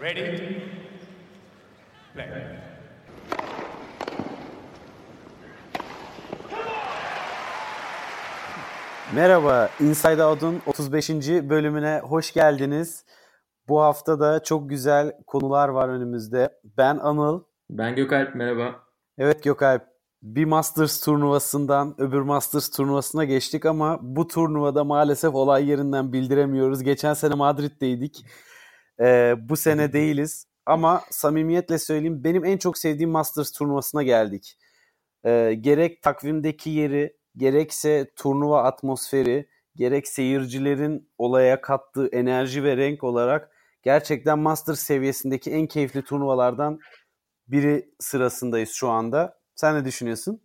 [0.00, 0.62] Ready?
[2.14, 2.28] Play.
[9.14, 11.10] Merhaba, Inside Out'un 35.
[11.28, 13.04] bölümüne hoş geldiniz.
[13.68, 16.60] Bu hafta da çok güzel konular var önümüzde.
[16.78, 17.42] Ben Anıl.
[17.70, 18.80] Ben Gökalp, merhaba.
[19.18, 19.82] Evet Gökalp,
[20.22, 26.82] bir Masters turnuvasından öbür Masters turnuvasına geçtik ama bu turnuvada maalesef olay yerinden bildiremiyoruz.
[26.82, 28.24] Geçen sene Madrid'deydik.
[29.00, 30.46] Ee, bu sene değiliz.
[30.66, 34.58] Ama samimiyetle söyleyeyim benim en çok sevdiğim Masters turnuvasına geldik.
[35.24, 43.50] Ee, gerek takvimdeki yeri, gerekse turnuva atmosferi, gerek seyircilerin olaya kattığı enerji ve renk olarak
[43.82, 46.80] gerçekten Masters seviyesindeki en keyifli turnuvalardan
[47.48, 49.40] biri sırasındayız şu anda.
[49.54, 50.40] Sen ne düşünüyorsun?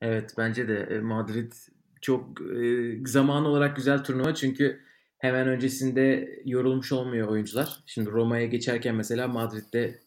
[0.00, 1.52] Evet bence de e, Madrid
[2.00, 4.85] çok e, zaman olarak güzel turnuva çünkü
[5.18, 7.82] hemen öncesinde yorulmuş olmuyor oyuncular.
[7.86, 10.00] Şimdi Roma'ya geçerken mesela Madrid'de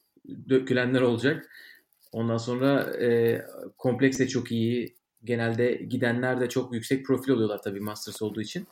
[0.49, 1.49] dökülenler olacak.
[2.11, 3.41] Ondan sonra e,
[3.77, 4.95] kompleks de çok iyi.
[5.23, 8.67] Genelde gidenler de çok yüksek profil oluyorlar tabii Masters olduğu için.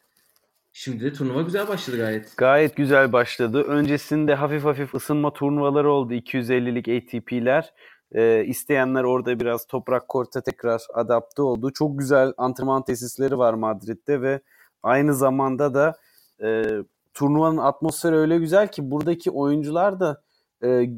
[0.74, 2.38] Şimdi de turnuva güzel başladı gayet.
[2.38, 3.64] Gayet güzel başladı.
[3.64, 6.14] Öncesinde hafif hafif ısınma turnuvaları oldu.
[6.14, 7.74] 250'lik ATP'ler.
[8.16, 11.72] Ee, isteyenler orada biraz toprak korta tekrar adapte oldu.
[11.74, 14.40] Çok güzel antrenman tesisleri var Madrid'de ve
[14.84, 15.96] aynı zamanda da
[16.44, 16.66] e,
[17.14, 20.22] turnuvanın atmosferi öyle güzel ki buradaki oyuncular da
[20.64, 20.90] e,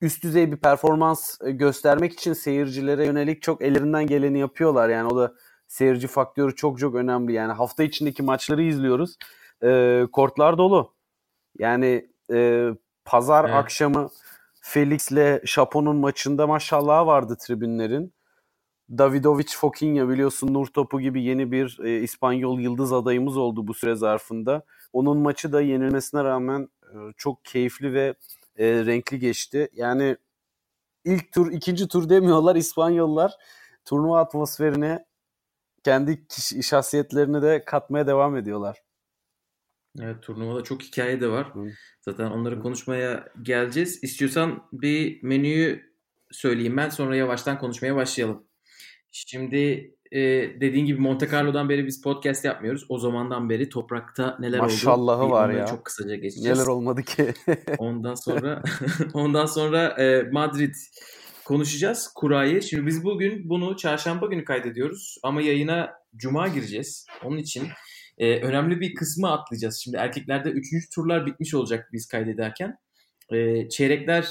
[0.00, 4.88] üst düzey bir performans e, göstermek için seyircilere yönelik çok ellerinden geleni yapıyorlar.
[4.88, 5.34] Yani o da
[5.68, 7.32] seyirci faktörü çok çok önemli.
[7.32, 9.16] Yani hafta içindeki maçları izliyoruz.
[9.62, 10.94] E, kortlar dolu.
[11.58, 12.68] Yani e,
[13.04, 13.54] pazar evet.
[13.54, 14.10] akşamı
[14.60, 18.12] Felix'le Şapo'nun maçında maşallah vardı tribünlerin.
[18.90, 23.94] Davidovic Fokinha biliyorsun Nur Topu gibi yeni bir e, İspanyol yıldız adayımız oldu bu süre
[23.94, 24.62] zarfında.
[24.92, 28.14] Onun maçı da yenilmesine rağmen e, çok keyifli ve
[28.56, 29.68] e, renkli geçti.
[29.72, 30.16] Yani
[31.04, 33.32] ilk tur, ikinci tur demiyorlar İspanyollar.
[33.84, 35.06] Turnuva atmosferine
[35.84, 38.82] kendi kişi, şahsiyetlerini de katmaya devam ediyorlar.
[40.00, 41.54] Evet turnuvada çok hikaye de var.
[41.54, 41.70] Hı.
[42.00, 43.98] Zaten onları konuşmaya geleceğiz.
[44.02, 45.92] İstiyorsan bir menüyü
[46.30, 48.46] söyleyeyim ben sonra yavaştan konuşmaya başlayalım.
[49.10, 50.20] Şimdi e,
[50.60, 52.86] dediğin gibi Monte Carlo'dan beri biz podcast yapmıyoruz.
[52.88, 55.32] O zamandan beri toprakta neler Maşallahı oldu?
[55.32, 55.66] var ya.
[55.66, 56.58] Çok kısaca geçeceğiz.
[56.58, 57.34] Neler olmadı ki?
[57.78, 58.62] ondan sonra
[59.14, 60.74] ondan sonra e, Madrid
[61.44, 62.12] konuşacağız.
[62.14, 62.62] Kurayı.
[62.62, 67.06] Şimdi biz bugün bunu çarşamba günü kaydediyoruz ama yayına cuma gireceğiz.
[67.24, 67.68] Onun için
[68.18, 69.80] e, önemli bir kısmı atlayacağız.
[69.84, 70.90] Şimdi erkeklerde 3.
[70.94, 72.76] turlar bitmiş olacak biz kaydederken.
[73.32, 74.28] E, çeyrekler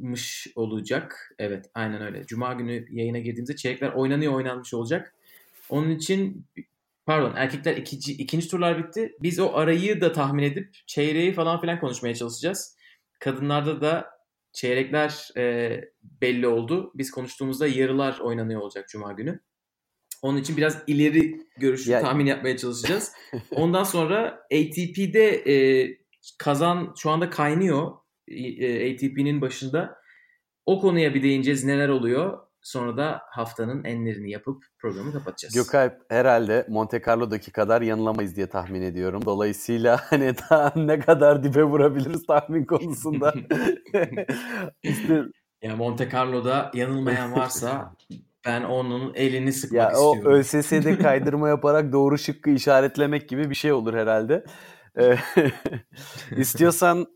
[0.00, 1.34] oynanmış olacak.
[1.38, 2.26] Evet aynen öyle.
[2.26, 5.14] Cuma günü yayına girdiğimizde çeyrekler oynanıyor oynanmış olacak.
[5.68, 6.46] Onun için
[7.06, 9.16] pardon erkekler ikinci, ikinci turlar bitti.
[9.22, 12.76] Biz o arayı da tahmin edip çeyreği falan filan konuşmaya çalışacağız.
[13.20, 14.10] Kadınlarda da
[14.52, 16.92] çeyrekler e, belli oldu.
[16.94, 19.40] Biz konuştuğumuzda yarılar oynanıyor olacak Cuma günü.
[20.22, 22.00] Onun için biraz ileri görüşlü ya...
[22.00, 23.12] tahmin yapmaya çalışacağız.
[23.50, 25.86] Ondan sonra ATP'de e,
[26.38, 28.00] kazan şu anda kaynıyor.
[28.30, 30.00] E, ATP'nin başında.
[30.66, 31.64] O konuya bir değineceğiz.
[31.64, 32.38] Neler oluyor?
[32.62, 35.54] Sonra da haftanın enlerini yapıp programı kapatacağız.
[35.54, 39.22] Gökalp herhalde Monte Carlo'daki kadar yanılamayız diye tahmin ediyorum.
[39.24, 43.34] Dolayısıyla hani daha ne kadar dibe vurabiliriz tahmin konusunda.
[44.82, 45.22] işte...
[45.62, 47.94] Ya Monte Carlo'da yanılmayan varsa
[48.46, 50.32] ben onun elini sıkmak ya, istiyorum.
[50.32, 54.44] O ÖSS'de kaydırma yaparak doğru şıkkı işaretlemek gibi bir şey olur herhalde.
[56.36, 57.06] İstiyorsan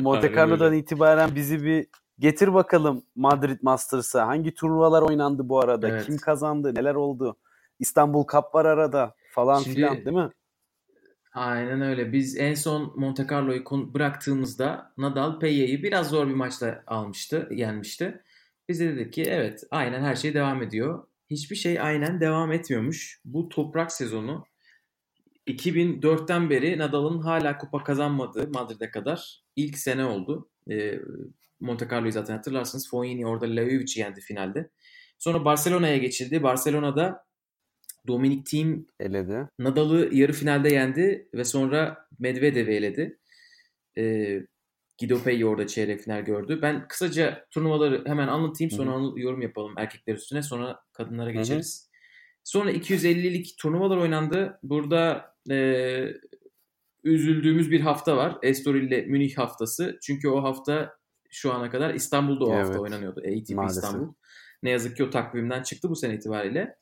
[0.00, 1.86] Monte Carlo'dan itibaren bizi bir
[2.18, 4.26] getir bakalım Madrid Masters'a.
[4.26, 5.88] Hangi turnuvalar oynandı bu arada?
[5.88, 6.06] Evet.
[6.06, 6.74] Kim kazandı?
[6.74, 7.36] Neler oldu?
[7.78, 10.30] İstanbul Cup var arada falan Şimdi, filan değil mi?
[11.32, 12.12] Aynen öyle.
[12.12, 13.64] Biz en son Monte Carlo'yu
[13.94, 18.22] bıraktığımızda Nadal Peyya'yı biraz zor bir maçla almıştı, yenmişti.
[18.68, 21.06] Biz de dedik ki evet aynen her şey devam ediyor.
[21.30, 23.20] Hiçbir şey aynen devam etmiyormuş.
[23.24, 24.44] Bu toprak sezonu
[25.56, 30.50] 2004'ten beri Nadal'ın hala kupa kazanmadığı Madrid'e kadar ilk sene oldu.
[30.70, 31.00] E,
[31.60, 32.90] Monte Carlo'yu zaten hatırlarsınız.
[32.90, 34.70] Fognini orada Lajovic'i yendi finalde.
[35.18, 36.42] Sonra Barcelona'ya geçildi.
[36.42, 37.24] Barcelona'da
[38.06, 39.48] Dominic Thiem eledi.
[39.58, 43.18] Nadal'ı yarı finalde yendi ve sonra Medvedev'i eledi.
[43.98, 44.02] E,
[45.00, 46.58] Guido Pei orada çeyrek final gördü.
[46.62, 49.20] Ben kısaca turnuvaları hemen anlatayım sonra Hı-hı.
[49.20, 51.82] yorum yapalım erkekler üstüne sonra kadınlara geçeriz.
[51.82, 51.90] Hı-hı.
[52.44, 54.58] Sonra 250'lik turnuvalar oynandı.
[54.62, 56.06] Burada e,
[57.04, 58.38] üzüldüğümüz bir hafta var.
[58.42, 59.98] Estoril ile Münih haftası.
[60.02, 60.94] Çünkü o hafta
[61.30, 62.66] şu ana kadar İstanbul'da o evet.
[62.66, 63.20] hafta oynanıyordu.
[63.20, 63.84] ATP Maalesef.
[63.84, 64.14] İstanbul.
[64.62, 66.76] Ne yazık ki o takvimden çıktı bu sene itibariyle.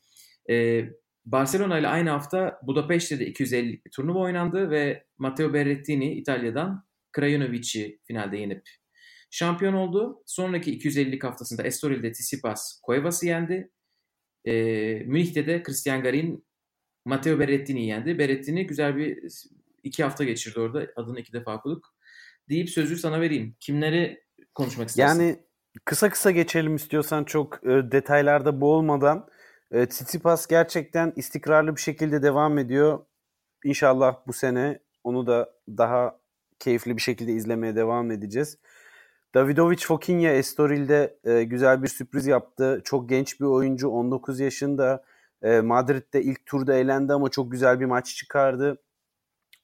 [0.49, 0.85] E,
[1.25, 8.37] Barcelona ile aynı hafta Budapeşte'de 250'lik bir turnuva oynandı ve Matteo Berrettini İtalya'dan Krajanovic'i finalde
[8.37, 8.69] yenip
[9.31, 10.23] şampiyon oldu.
[10.25, 13.71] Sonraki 250'lik haftasında Estoril'de Tsitsipas Cuevas'ı yendi.
[14.45, 14.53] E,
[15.05, 16.45] Münih'te de Christian Garin
[17.09, 18.19] Matteo Berrettini'yi yendi.
[18.19, 19.19] Berrettini güzel bir
[19.83, 20.87] iki hafta geçirdi orada.
[20.95, 21.95] Adını iki defa okuduk.
[22.49, 23.55] Deyip sözü sana vereyim.
[23.59, 24.23] Kimleri
[24.55, 25.23] konuşmak istersin?
[25.23, 25.39] Yani
[25.85, 29.27] kısa kısa geçelim istiyorsan çok e, detaylarda boğulmadan.
[29.71, 32.99] E, Tsitsipas gerçekten istikrarlı bir şekilde devam ediyor.
[33.63, 36.19] İnşallah bu sene onu da daha
[36.59, 38.57] keyifli bir şekilde izlemeye devam edeceğiz.
[39.33, 42.81] Davidovic Fokinya Estoril'de e, güzel bir sürpriz yaptı.
[42.83, 45.03] Çok genç bir oyuncu, 19 yaşında.
[45.43, 48.77] E, Madrid'de ilk turda elendi ama çok güzel bir maç çıkardı.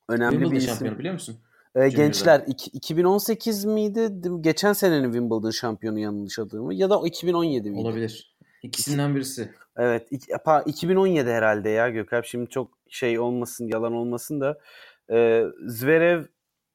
[0.09, 0.69] Önemli Wimbledon bir isim.
[0.69, 1.37] şampiyonu biliyor musun?
[1.75, 4.09] E, gençler iki- 2018 miydi?
[4.41, 7.81] Geçen senenin Wimbledon şampiyonu yanlış hatırlamı ya da o 2017 miydi?
[7.81, 8.35] Olabilir.
[8.63, 9.51] İkisinden birisi.
[9.77, 12.25] Evet, iki- pa- 2017 herhalde ya Gökalp.
[12.25, 14.59] Şimdi çok şey olmasın, yalan olmasın da
[15.11, 16.23] e, Zverev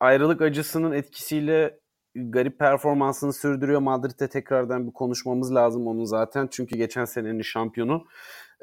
[0.01, 1.81] ayrılık acısının etkisiyle
[2.15, 3.81] garip performansını sürdürüyor.
[3.81, 6.49] Madrid'de tekrardan bir konuşmamız lazım onun zaten.
[6.51, 8.05] Çünkü geçen senenin şampiyonu.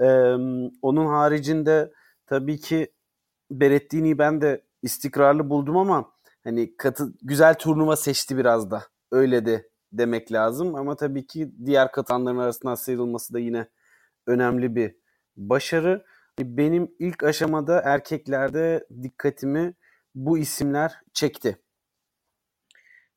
[0.02, 0.08] E,
[0.82, 1.92] onun haricinde
[2.26, 2.94] tabii ki
[3.52, 6.12] Berrettini'yi ben de istikrarlı buldum ama
[6.44, 8.84] hani katı, güzel turnuva seçti biraz da.
[9.12, 10.76] Öyle de demek lazım.
[10.76, 13.68] Ama tabii ki diğer katanların arasından sıyrılması da yine
[14.28, 14.96] önemli bir
[15.38, 16.06] başarı.
[16.40, 19.74] Benim ilk aşamada erkeklerde dikkatimi
[20.16, 21.58] bu isimler çekti.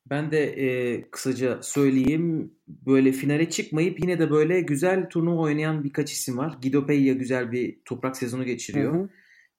[0.09, 2.53] Ben de e, kısaca söyleyeyim.
[2.67, 6.57] Böyle finale çıkmayıp yine de böyle güzel turnuva oynayan birkaç isim var.
[6.61, 8.93] Guido Pella güzel bir toprak sezonu geçiriyor.
[8.93, 9.09] Hı hı.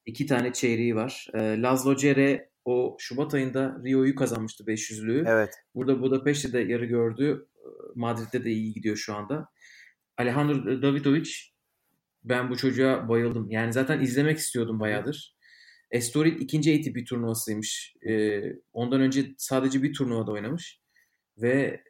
[0.06, 1.27] İki tane çeyreği var.
[1.35, 5.25] E, Laszlo Cere o Şubat ayında Rio'yu kazanmıştı 500'lüğü.
[5.29, 5.55] Evet.
[5.75, 7.47] Burada Budapeşte'de yarı gördü.
[7.94, 9.49] Madrid'de de iyi gidiyor şu anda.
[10.19, 11.31] Alejandro Davidovic
[12.25, 13.50] ben bu çocuğa bayıldım.
[13.50, 15.37] Yani zaten izlemek istiyordum bayağıdır.
[15.93, 17.94] Estoril ikinci ATP turnuvasıymış.
[18.09, 18.43] Ee,
[18.73, 20.81] ondan önce sadece bir turnuvada oynamış.
[21.39, 21.83] Ve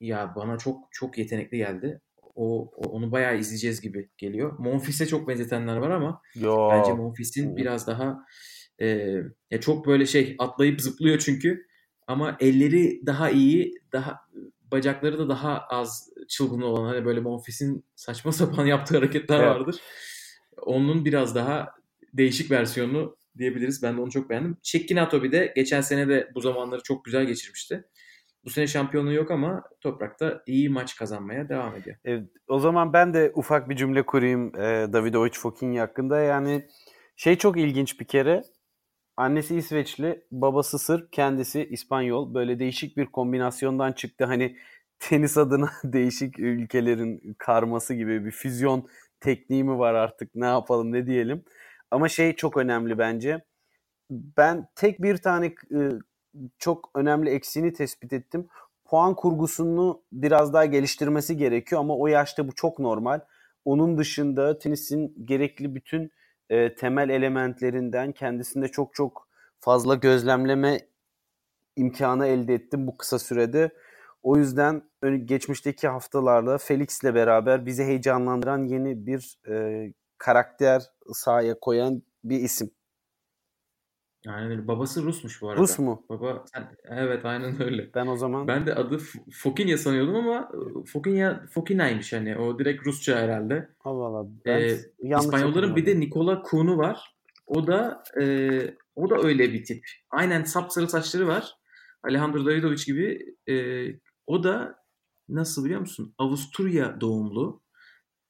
[0.00, 2.00] ya bana çok çok yetenekli geldi.
[2.34, 4.58] O, o- onu bayağı izleyeceğiz gibi geliyor.
[4.58, 6.68] Monfils'e çok benzetenler var ama Yo.
[6.70, 8.18] Bence Monfils'in biraz daha
[8.80, 8.86] e,
[9.50, 11.66] ya çok böyle şey atlayıp zıplıyor çünkü
[12.06, 14.20] ama elleri daha iyi, daha
[14.72, 19.48] bacakları da daha az çılgın olan hani böyle Monfils'in saçma sapan yaptığı hareketler Evet.
[19.48, 19.76] vardır.
[20.62, 21.68] Onun biraz daha
[22.12, 23.82] değişik versiyonu diyebiliriz.
[23.82, 24.56] Ben de onu çok beğendim.
[24.62, 27.84] Çekkinato bir de geçen sene de bu zamanları çok güzel geçirmişti.
[28.44, 31.96] Bu sene şampiyonluğu yok ama Toprak'ta iyi maç kazanmaya devam ediyor.
[32.04, 36.20] Evet, o zaman ben de ufak bir cümle kurayım e, Davidovic Fokina hakkında.
[36.20, 36.68] Yani
[37.16, 38.42] şey çok ilginç bir kere.
[39.16, 42.34] Annesi İsveçli, babası Sırp, kendisi İspanyol.
[42.34, 44.24] Böyle değişik bir kombinasyondan çıktı.
[44.24, 44.56] Hani
[44.98, 48.88] tenis adına değişik ülkelerin karması gibi bir füzyon
[49.20, 51.44] tekniği mi var artık ne yapalım ne diyelim.
[51.94, 53.44] Ama şey çok önemli bence.
[54.10, 55.78] Ben tek bir tane e,
[56.58, 58.48] çok önemli eksiğini tespit ettim.
[58.84, 63.20] Puan kurgusunu biraz daha geliştirmesi gerekiyor ama o yaşta bu çok normal.
[63.64, 66.10] Onun dışında tenisin gerekli bütün
[66.50, 69.28] e, temel elementlerinden kendisinde çok çok
[69.60, 70.80] fazla gözlemleme
[71.76, 73.70] imkanı elde ettim bu kısa sürede.
[74.22, 74.82] O yüzden
[75.24, 80.82] geçmişteki haftalarda Felix'le beraber bizi heyecanlandıran yeni bir e, karakter
[81.12, 82.70] sahaya koyan bir isim.
[84.26, 84.68] Yani öyle.
[84.68, 85.62] Babası Rusmuş bu arada.
[85.62, 86.06] Rus mu?
[86.08, 87.90] Baba sen, evet aynen öyle.
[87.94, 88.98] Ben o zaman Ben de adı
[89.32, 90.50] Fokinya sanıyordum ama
[90.86, 93.68] Fokinya Fokina'ymış hani o direkt Rusça herhalde.
[93.84, 94.28] Allah Allah.
[94.46, 94.78] Ben Ee,
[95.18, 97.14] İspanyolların bir de Nikola Kuhn'u var.
[97.46, 98.24] O da e,
[98.96, 99.84] o da öyle bir tip.
[100.10, 101.54] Aynen sapsarı saçları var.
[102.02, 103.36] Alejandro Davidovic gibi.
[103.48, 103.54] E,
[104.26, 104.78] o da
[105.28, 106.14] nasıl biliyor musun?
[106.18, 107.62] Avusturya doğumlu.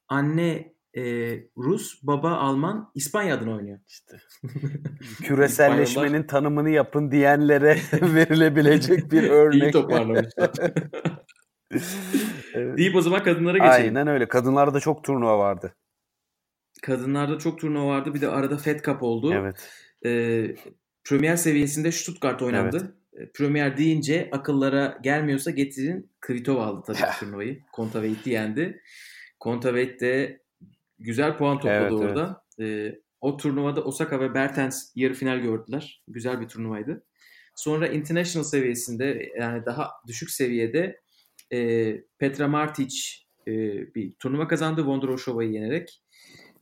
[0.08, 1.02] Anne e,
[1.56, 3.78] Rus, baba Alman, İspanya adına oynuyor.
[3.88, 4.16] İşte
[5.22, 9.62] küreselleşmenin tanımını yapın diyenlere verilebilecek bir örnek.
[9.62, 10.50] İyi toparlamışlar.
[12.54, 12.78] Evet.
[12.78, 13.96] Deyip o zaman kadınlara geçelim.
[13.96, 14.28] Aynen öyle.
[14.28, 15.74] Kadınlarda çok turnuva vardı.
[16.82, 18.14] Kadınlarda çok turnuva vardı.
[18.14, 19.34] Bir de arada Fed Cup oldu.
[19.34, 19.70] Evet.
[20.06, 20.54] Ee,
[21.04, 22.96] Premier seviyesinde Stuttgart oynandı.
[23.12, 26.10] Ee, Premier deyince akıllara gelmiyorsa getirin.
[26.20, 27.62] Kvitova aldı tabii turnuvayı.
[27.72, 28.80] Kontaveit yendi.
[29.40, 30.43] Kontaveit de
[30.98, 32.44] güzel puan topladı Evet, orada.
[32.60, 36.02] Ee, o turnuvada Osaka ve Bertens yarı final gördüler.
[36.08, 37.04] Güzel bir turnuvaydı.
[37.56, 41.00] Sonra international seviyesinde yani daha düşük seviyede
[41.52, 42.96] e, Petra Martic
[43.46, 43.52] e,
[43.94, 46.02] bir turnuva kazandı Vondroushova'yı yenerek.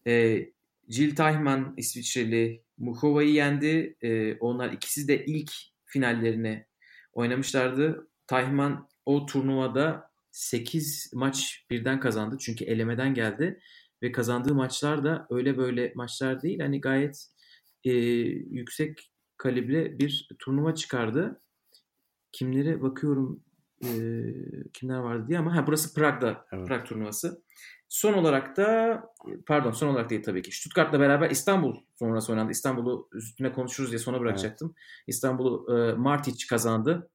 [0.07, 0.47] E,
[0.89, 3.97] Jill Teichmann İsviçreli Muchova'yı yendi.
[4.03, 5.53] E, onlar ikisi de ilk
[5.85, 6.67] finallerini
[7.13, 8.09] oynamışlardı.
[8.27, 12.37] Teichmann o turnuvada 8 maç birden kazandı.
[12.41, 13.61] Çünkü elemeden geldi.
[14.03, 16.61] Ve kazandığı maçlar da öyle böyle maçlar değil.
[16.61, 17.27] Hani gayet
[17.85, 21.41] e, yüksek kalibre bir turnuva çıkardı.
[22.33, 23.45] kimlere bakıyorum
[23.85, 23.89] e,
[24.73, 26.69] kimler vardı diye ama ha burası Prag'da Evet.
[26.69, 27.43] Prag turnuvası.
[27.89, 29.03] Son olarak da
[29.47, 30.57] pardon son olarak değil tabii ki.
[30.57, 32.53] Stuttgart'la beraber İstanbul sonrası oynandı.
[32.53, 34.75] İstanbul'u üstüne konuşuruz diye sona bırakacaktım.
[35.07, 37.11] İstanbul'u e, Martic kazandı.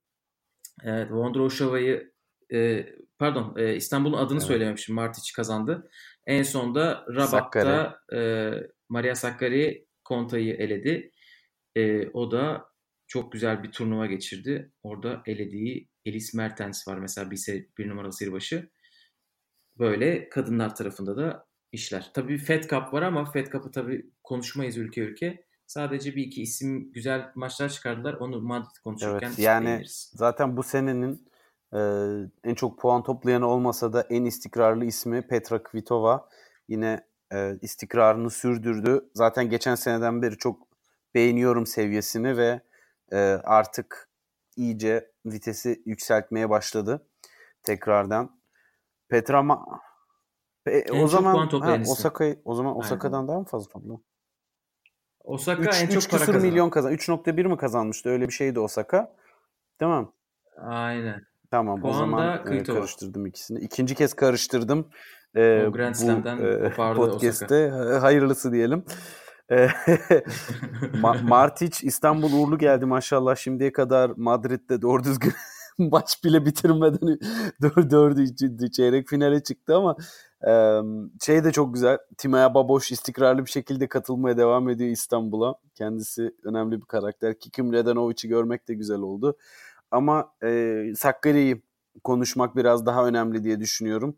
[0.84, 2.12] Evet, Vondroushova'yı
[2.54, 2.86] e,
[3.20, 4.48] pardon e, İstanbul'un adını Evet.
[4.48, 4.96] söylememişim.
[4.96, 5.90] Martic kazandı.
[6.28, 7.94] En sonda Rabat'ta Sakkari.
[8.16, 8.52] e,
[8.90, 11.12] Maria Sakkari Konta'yı eledi.
[11.76, 12.70] E, o da
[13.08, 14.72] çok güzel bir turnuva geçirdi.
[14.84, 18.70] Orada elediği Elis Mertens var mesela bir, bir numaralı sirbaşı.
[19.80, 22.12] Böyle kadınlar tarafında da işler.
[22.14, 25.48] Tabii Fed Cup var ama Fed Cup'ı tabii konuşmayız ülke ülke.
[25.68, 28.14] Sadece bir iki isim güzel maçlar çıkardılar.
[28.14, 29.82] Onu Madrid konuşurken Evet, yani
[30.14, 31.28] zaten bu senenin
[31.74, 31.80] e,
[32.44, 36.30] en çok puan toplayanı olmasa da en istikrarlı ismi Petra Kvitova.
[36.68, 39.10] Yine e, istikrarını sürdürdü.
[39.14, 40.68] Zaten geçen seneden beri çok
[41.16, 42.62] beğeniyorum seviyesini ve
[43.12, 44.10] e, artık
[44.56, 47.08] iyice vitesi yükseltmeye başladı
[47.64, 48.40] tekrardan.
[49.10, 49.80] Petra ma-
[50.66, 51.92] Pe- En o çok zaman puan toplayan ha.
[51.92, 52.80] Osaka'yı o zaman Aynen.
[52.86, 54.02] Osaka'dan daha mı fazla topladı?
[55.24, 56.42] Osaka 3, en çok para kazanan.
[56.42, 56.94] milyon kazan.
[56.94, 58.10] 3.1 mi kazanmıştı?
[58.10, 59.16] Öyle bir şeydi Osaka.
[59.80, 60.14] Tamam.
[60.58, 61.26] Aynen.
[61.52, 63.60] Tamam o Puan zaman da e, karıştırdım ikisini.
[63.60, 64.88] İkinci kez karıştırdım.
[65.36, 68.84] E, O Grand bu Slam'den e, podcast'te Ha- hayırlısı diyelim.
[71.02, 75.34] Ma- Martic İstanbul uğurlu geldi maşallah şimdiye kadar Madrid'de doğru düzgün
[75.78, 77.20] maç bile bitirmeden
[77.62, 79.96] dör, dördüncü çeyrek finale çıktı ama
[80.48, 80.52] e,
[81.22, 81.98] şey de çok güzel.
[82.18, 85.56] Timaya Baboş istikrarlı bir şekilde katılmaya devam ediyor İstanbul'a.
[85.76, 87.40] Kendisi önemli bir karakter.
[87.40, 89.38] Kikim Redanovic'i görmek de güzel oldu.
[89.92, 91.64] Ama e, Sakkari'yi
[92.04, 94.18] konuşmak biraz daha önemli diye düşünüyorum.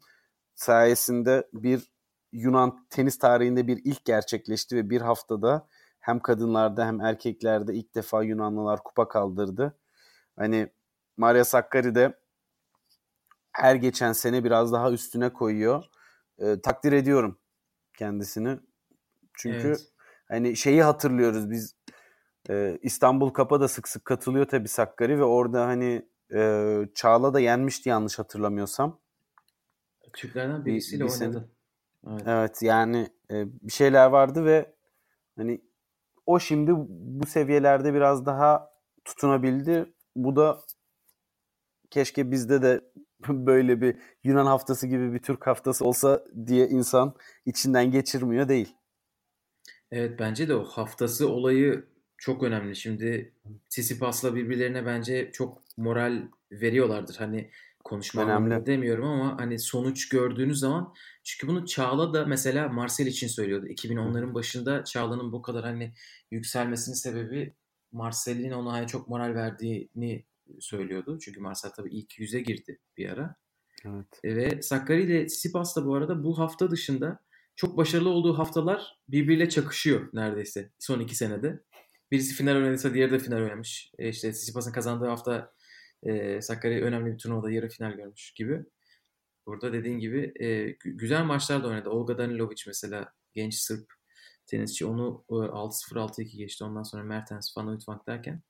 [0.56, 1.92] Sayesinde bir
[2.32, 5.68] Yunan tenis tarihinde bir ilk gerçekleşti ve bir haftada
[6.00, 9.78] hem kadınlarda hem erkeklerde ilk defa Yunanlılar kupa kaldırdı.
[10.36, 10.74] Hani
[11.18, 12.20] Maria Sakkari de
[13.52, 15.86] her geçen sene biraz daha üstüne koyuyor.
[16.38, 17.40] E, takdir ediyorum
[17.98, 18.60] kendisini.
[19.34, 19.88] Çünkü Evet.
[20.28, 21.76] hani şeyi hatırlıyoruz biz
[22.82, 27.90] İstanbul Kap'a da sık sık katılıyor tabii Sakkari ve orada hani e, Çağla da yenmişti
[27.90, 29.00] yanlış hatırlamıyorsam.
[30.14, 31.50] Türklerden Bir- birisiyle bir sene- oynadı.
[32.08, 32.22] Evet.
[32.28, 34.76] Evet yani e, bir şeyler vardı ve
[35.38, 35.62] hani
[36.26, 38.72] o şimdi bu seviyelerde biraz daha
[39.06, 39.94] tutunabildi.
[40.16, 40.62] Bu da
[41.90, 42.82] keşke bizde de
[43.28, 47.14] böyle bir Yunan haftası gibi bir Türk haftası olsa diye insan
[47.46, 48.76] içinden geçirmiyor değil.
[49.92, 51.86] Evet bence de o haftası olayı
[52.20, 52.76] çok önemli.
[52.76, 53.34] Şimdi
[53.70, 56.22] Tsitsipas'la birbirlerine bence çok moral
[56.52, 57.16] veriyorlardır.
[57.16, 57.50] Hani
[57.84, 58.66] konuşma Önemli.
[58.66, 63.68] demiyorum ama hani sonuç gördüğünüz zaman çünkü bunu Çağla da mesela Marcel için söylüyordu.
[63.68, 65.94] 2010'ların başında Çağla'nın bu kadar hani
[66.32, 67.54] yükselmesinin sebebi
[67.92, 70.26] Marcel'in ona hani çok moral verdiğini
[70.60, 71.20] söylüyordu.
[71.22, 73.36] Çünkü Marcel tabii ilk yüze girdi bir ara.
[73.86, 74.06] Evet.
[74.24, 77.20] E, Ve Sakkari ile Tsitsipas da bu arada bu hafta dışında
[77.56, 81.64] çok başarılı olduğu haftalar birbiriyle çakışıyor neredeyse son iki senede.
[82.12, 83.92] Birisi final oynadıysa diğeri de final oynamış.
[83.98, 85.54] E işte Tsitsipas'ın kazandığı hafta
[86.04, 88.66] e, Sakkari önemli bir turnuvada yarı final görmüş gibi.
[89.46, 91.90] Burada dediğin gibi e, gü- güzel maçlar da oynadı.
[91.90, 93.94] Olga Danilovic mesela genç Sırp
[94.48, 96.64] tenisçi onu e, 6-0 6-2 geçti.
[96.64, 98.42] Ondan sonra Mertens, Van Uytvanck derken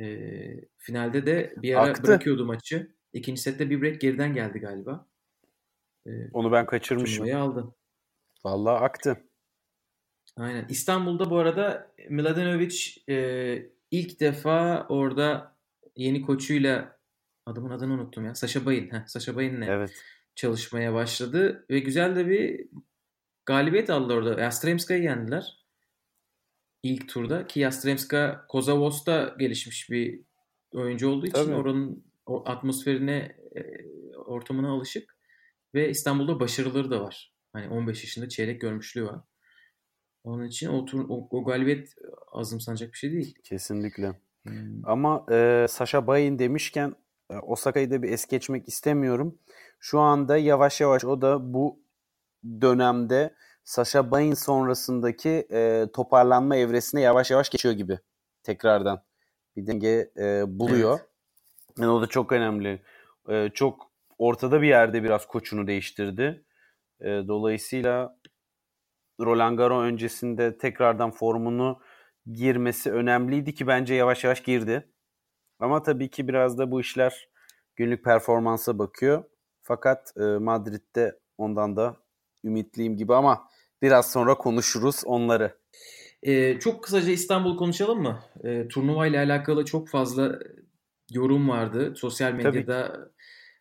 [0.00, 0.36] e,
[0.78, 2.02] finalde de bir ara Aktı.
[2.02, 2.94] bırakıyordu maçı.
[3.12, 5.06] İkinci sette bir break geriden geldi galiba.
[6.06, 7.16] E, Onu ben kaçırmışım.
[7.16, 7.74] turnuvayı aldı.
[8.44, 9.24] Vallahi aktı.
[10.40, 10.66] Aynen.
[10.68, 12.76] İstanbul'da bu arada Mladenovic
[13.08, 15.56] e, ilk defa orada
[15.96, 16.98] yeni koçuyla
[17.46, 18.34] adamın adını unuttum ya.
[18.34, 18.90] Saşa Bayın.
[18.90, 20.02] Heh, Saşa Bayın'la Evet.
[20.34, 22.68] çalışmaya başladı ve güzel de bir
[23.46, 24.40] galibiyet aldı orada.
[24.40, 25.60] Yastremska'yı yendiler.
[26.82, 30.20] İlk turda ki Yastremska Kozavos'ta gelişmiş bir
[30.74, 31.54] oyuncu olduğu için Tabii.
[31.54, 35.16] oranın o atmosferine, e, ortamına alışık
[35.74, 37.32] ve İstanbul'da başarıları da var.
[37.52, 39.20] Hani 15 yaşında çeyrek görmüşlüğü var.
[40.24, 41.94] Onun için o, tur, o, o galibiyet
[42.32, 43.34] azımsanacak bir şey değil.
[43.44, 44.12] Kesinlikle.
[44.42, 44.84] Hmm.
[44.84, 46.94] Ama e, Sasha Bayin demişken
[47.30, 49.38] e, Osaka'yı da bir es geçmek istemiyorum.
[49.80, 51.80] Şu anda yavaş yavaş o da bu
[52.60, 53.34] dönemde
[53.64, 57.98] Sasha Bayin sonrasındaki e, toparlanma evresine yavaş yavaş geçiyor gibi.
[58.42, 59.02] Tekrardan
[59.56, 60.98] bir denge e, buluyor.
[60.98, 61.08] Evet.
[61.78, 62.82] Yani o da çok önemli.
[63.28, 66.44] E, çok ortada bir yerde biraz koçunu değiştirdi.
[67.00, 68.19] E, dolayısıyla
[69.20, 71.80] Roland Garros öncesinde tekrardan formunu
[72.32, 74.88] girmesi önemliydi ki bence yavaş yavaş girdi.
[75.58, 77.28] Ama tabii ki biraz da bu işler
[77.76, 79.24] günlük performansa bakıyor.
[79.62, 81.96] Fakat e, Madrid'de ondan da
[82.44, 83.48] ümitliyim gibi ama
[83.82, 85.60] biraz sonra konuşuruz onları.
[86.22, 88.20] Ee, çok kısaca İstanbul konuşalım mı?
[88.44, 90.38] Ee, turnuva ile alakalı çok fazla
[91.10, 91.94] yorum vardı.
[91.96, 93.10] Sosyal medyada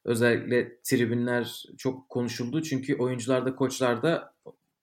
[0.05, 2.61] özellikle tribünler çok konuşuldu.
[2.61, 4.33] Çünkü oyuncular da koçlar da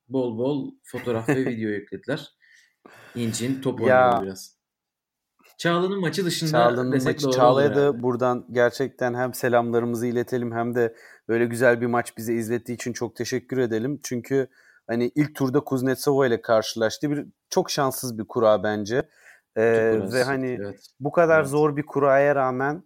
[0.09, 2.37] bol bol fotoğraf ve video yüklediler.
[3.15, 4.57] İnci'nin top oynuyor biraz.
[5.59, 8.03] Çağla'nın maçı dışında Çağla'nın maçı Çağla'ya da herhalde.
[8.03, 10.95] buradan gerçekten hem selamlarımızı iletelim hem de
[11.29, 14.01] böyle güzel bir maç bize izlettiği için çok teşekkür edelim.
[14.03, 14.49] Çünkü
[14.87, 17.11] hani ilk turda Kuznetsova ile karşılaştı.
[17.11, 19.09] Bir çok şanssız bir kura bence.
[19.59, 20.87] Ee, Çok ve hani evet.
[21.01, 21.49] bu kadar Evet.
[21.51, 22.83] zor bir kuraya rağmen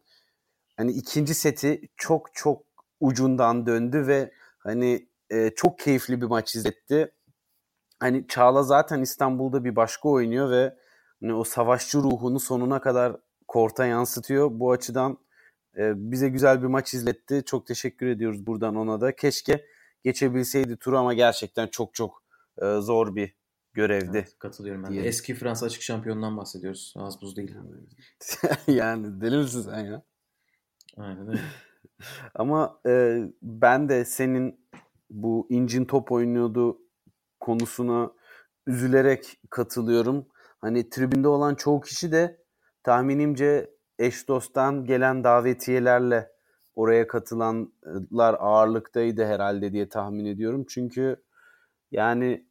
[0.76, 2.62] hani ikinci seti çok çok
[3.00, 7.12] ucundan döndü ve hani e, çok keyifli bir maç izletti.
[8.00, 10.76] Hani Çağla zaten İstanbul'da bir başka oynuyor ve
[11.20, 13.16] hani o savaşçı ruhunu sonuna kadar
[13.48, 14.50] korta yansıtıyor.
[14.52, 15.18] Bu açıdan
[15.76, 17.42] e, bize güzel bir maç izletti.
[17.46, 19.16] Çok teşekkür ediyoruz buradan ona da.
[19.16, 19.66] Keşke
[20.04, 22.22] geçebilseydi turu ama gerçekten çok çok
[22.62, 23.34] e, zor bir
[23.72, 24.18] görevdi.
[24.18, 25.00] Evet, katılıyorum ben de.
[25.00, 26.94] Eski Fransa açık şampiyonundan bahsediyoruz.
[26.96, 27.54] Az buz değil.
[28.66, 30.02] yani deli misin sen ya?
[30.96, 31.40] Aynen öyle.
[32.34, 34.60] Ama e, ben de senin
[35.10, 36.78] bu incin top oynuyordu
[37.40, 38.10] konusuna
[38.66, 40.26] üzülerek katılıyorum.
[40.60, 42.44] Hani tribünde olan çoğu kişi de
[42.82, 46.30] tahminimce eş dosttan gelen davetiyelerle
[46.74, 50.64] oraya katılanlar ağırlıktaydı herhalde diye tahmin ediyorum.
[50.68, 51.22] Çünkü
[51.90, 52.46] yani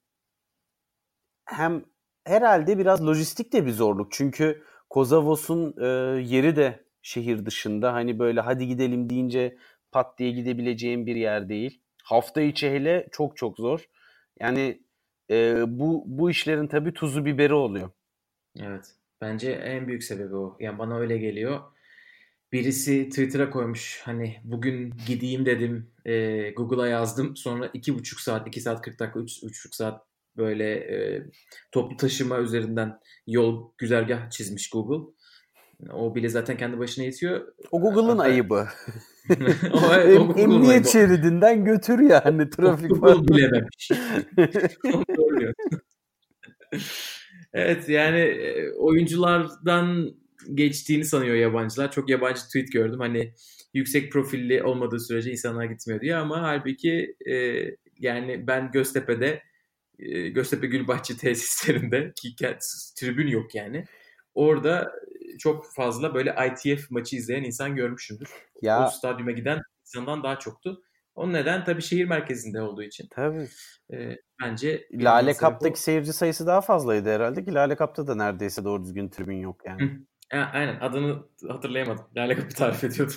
[1.46, 1.86] hem
[2.26, 4.12] herhalde biraz lojistik de bir zorluk.
[4.12, 5.86] Çünkü Kozavos'un e,
[6.22, 7.94] yeri de şehir dışında.
[7.94, 9.58] Hani böyle hadi gidelim deyince
[9.92, 11.82] pat diye gidebileceğim bir yer değil.
[12.10, 13.90] Hafta içi hele çok çok zor.
[14.40, 14.82] Yani
[15.32, 17.90] e, bu bu işlerin tabii tuzu biberi oluyor.
[18.60, 18.96] Evet.
[19.22, 20.58] Bence en büyük sebebi o.
[20.60, 21.60] Yani bana öyle geliyor.
[22.52, 24.02] Birisi Twitter'a koymuş.
[24.04, 25.92] Hani bugün gideyim dedim.
[26.06, 27.38] e, Google'a yazdım.
[27.38, 30.06] Sonra iki buçuk saat, iki saat 40 dakika, üç, üç buçuk saat
[30.38, 31.24] böyle e,
[31.72, 35.14] toplu taşıma üzerinden yol güzergah çizmiş Google.
[35.94, 37.48] O bile zaten kendi başına yetiyor.
[37.72, 38.68] O Google'ın Hatta- ayıbı.
[39.74, 42.98] o, o emniyet şeridinden götür yani trafik var.
[43.14, 43.92] Google bilememiş.
[47.54, 50.16] Evet yani e, oyunculardan
[50.54, 51.92] geçtiğini sanıyor yabancılar.
[51.92, 53.00] Çok yabancı tweet gördüm.
[53.00, 53.34] Hani
[53.74, 57.66] yüksek profilli olmadığı sürece insanlar gitmiyor diye ama halbuki e,
[58.00, 59.42] yani ben Göztepe'de
[60.00, 62.36] e, Göztepe Gülbahçe tesislerinde ki
[62.96, 63.86] tribün yok yani.
[64.36, 64.92] Orada
[65.40, 68.30] çok fazla böyle ITF maçı izleyen insan görmüşümdür.
[68.56, 70.82] O ya stadyuma giden insandan daha çoktu.
[71.16, 73.08] O neden tabii şehir merkezinde olduğu için.
[73.12, 73.48] tabii.
[73.94, 75.34] E, bence Lale o.
[75.34, 79.62] Cup'taki seyirci sayısı daha fazlaydı herhalde ki Lale Cup'ta da neredeyse doğru düzgün tribün yok
[79.66, 79.84] yani.
[79.84, 80.38] Hı.
[80.54, 82.06] Aynen adını hatırlayamadım.
[82.16, 83.16] Lale Kapı tarif ediyordum.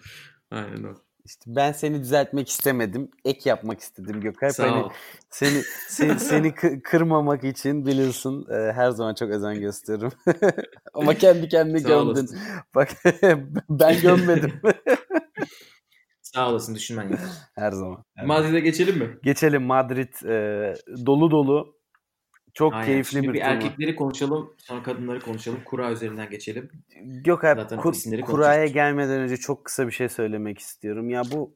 [0.50, 0.94] aynen o.
[1.24, 3.10] İşte ben seni düzeltmek istemedim.
[3.24, 4.50] Ek yapmak istedim Gökay.
[4.50, 4.90] Sağ Hani ol.
[5.30, 10.10] seni seni, seni kı- kırmamak için biliyorsun e, her zaman çok özen gösteririm.
[10.94, 12.28] Ama kendi kendine Sağ gömdün.
[12.74, 12.88] Bak
[13.68, 14.52] ben gömmedim
[16.22, 17.28] Sağ olasın düşünmen yeter.
[17.54, 18.04] her zaman.
[18.26, 19.18] Madrid'e geçelim mi?
[19.22, 20.74] Geçelim Madrid e,
[21.06, 21.76] dolu dolu.
[22.54, 22.86] Çok Aynen.
[22.86, 25.58] keyifli Şimdi bir bir erkekleri konuşalım, sonra kadınları konuşalım.
[25.64, 26.70] Kura üzerinden geçelim.
[27.04, 31.10] Gökay Zaten kur- kuraya gelmeden önce çok kısa bir şey söylemek istiyorum.
[31.10, 31.54] Ya bu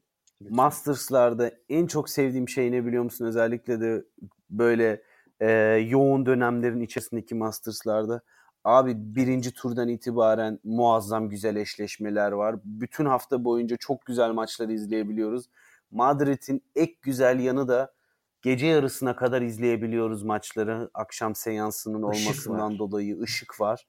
[0.51, 3.25] Masters'larda en çok sevdiğim şey ne biliyor musun?
[3.27, 4.05] Özellikle de
[4.51, 5.03] böyle
[5.41, 5.51] e,
[5.89, 8.21] yoğun dönemlerin içerisindeki Masters'larda.
[8.65, 12.57] Abi birinci turdan itibaren muazzam güzel eşleşmeler var.
[12.65, 15.47] Bütün hafta boyunca çok güzel maçları izleyebiliyoruz.
[15.91, 17.96] Madrid'in ek güzel yanı da
[18.43, 20.91] gece yarısına kadar izleyebiliyoruz maçları.
[20.95, 22.79] Akşam seansının Işık olmasından var.
[22.79, 23.87] dolayı ışık var.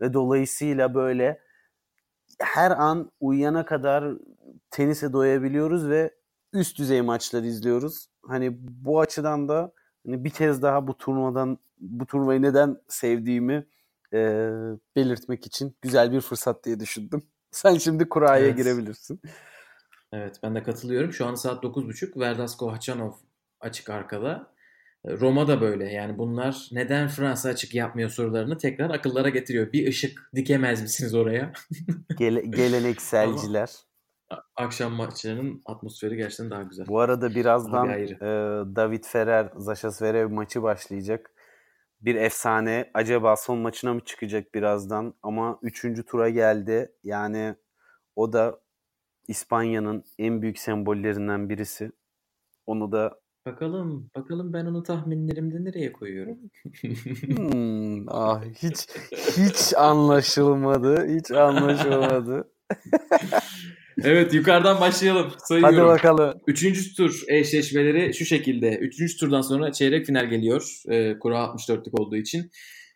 [0.00, 1.40] Ve dolayısıyla böyle
[2.40, 4.14] her an uyuyana kadar
[4.70, 6.14] tenise doyabiliyoruz ve
[6.52, 8.06] üst düzey maçları izliyoruz.
[8.26, 9.72] Hani bu açıdan da
[10.06, 13.66] hani bir kez daha bu turnuvadan bu turnuvayı neden sevdiğimi
[14.12, 14.48] e,
[14.96, 17.22] belirtmek için güzel bir fırsat diye düşündüm.
[17.50, 18.56] Sen şimdi kuraya Evet.
[18.56, 19.20] girebilirsin.
[20.12, 21.12] Evet ben de katılıyorum.
[21.12, 22.20] Şu an saat 9.30.
[22.20, 23.12] Verdasco Hachanov
[23.62, 24.52] açık arkada.
[25.06, 25.92] Roma da böyle.
[25.92, 29.72] Yani bunlar neden Fransa açık yapmıyor sorularını tekrar akıllara getiriyor.
[29.72, 31.52] Bir ışık dikemez misiniz oraya?
[32.18, 33.70] Gele- gelenekselciler.
[34.56, 36.86] Akşam maçlarının atmosferi gerçekten daha güzel.
[36.86, 41.30] Bu arada birazdan Ama bir e, David Ferrer, Sasha Zverev maçı başlayacak.
[42.00, 42.90] Bir efsane.
[42.94, 45.14] Acaba son maçına mı çıkacak birazdan?
[45.22, 46.92] Ama üçüncü tura geldi.
[47.04, 47.54] Yani
[48.16, 48.60] o da
[49.28, 51.92] İspanya'nın en büyük sembollerinden birisi.
[52.66, 56.38] Onu da Bakalım, bakalım ben onu tahminlerimde nereye koyuyorum?
[56.80, 58.88] Hmm, ah, hiç
[59.36, 61.16] hiç anlaşılmadı.
[61.18, 62.52] Hiç anlaşılmadı.
[64.02, 65.28] evet yukarıdan başlayalım.
[65.28, 65.88] Hadi Sayıyorum.
[65.88, 66.40] bakalım.
[66.46, 68.76] Üçüncü tur eşleşmeleri şu şekilde.
[68.76, 70.82] Üçüncü turdan sonra çeyrek final geliyor.
[70.88, 72.50] E, kura 64'lük olduğu için.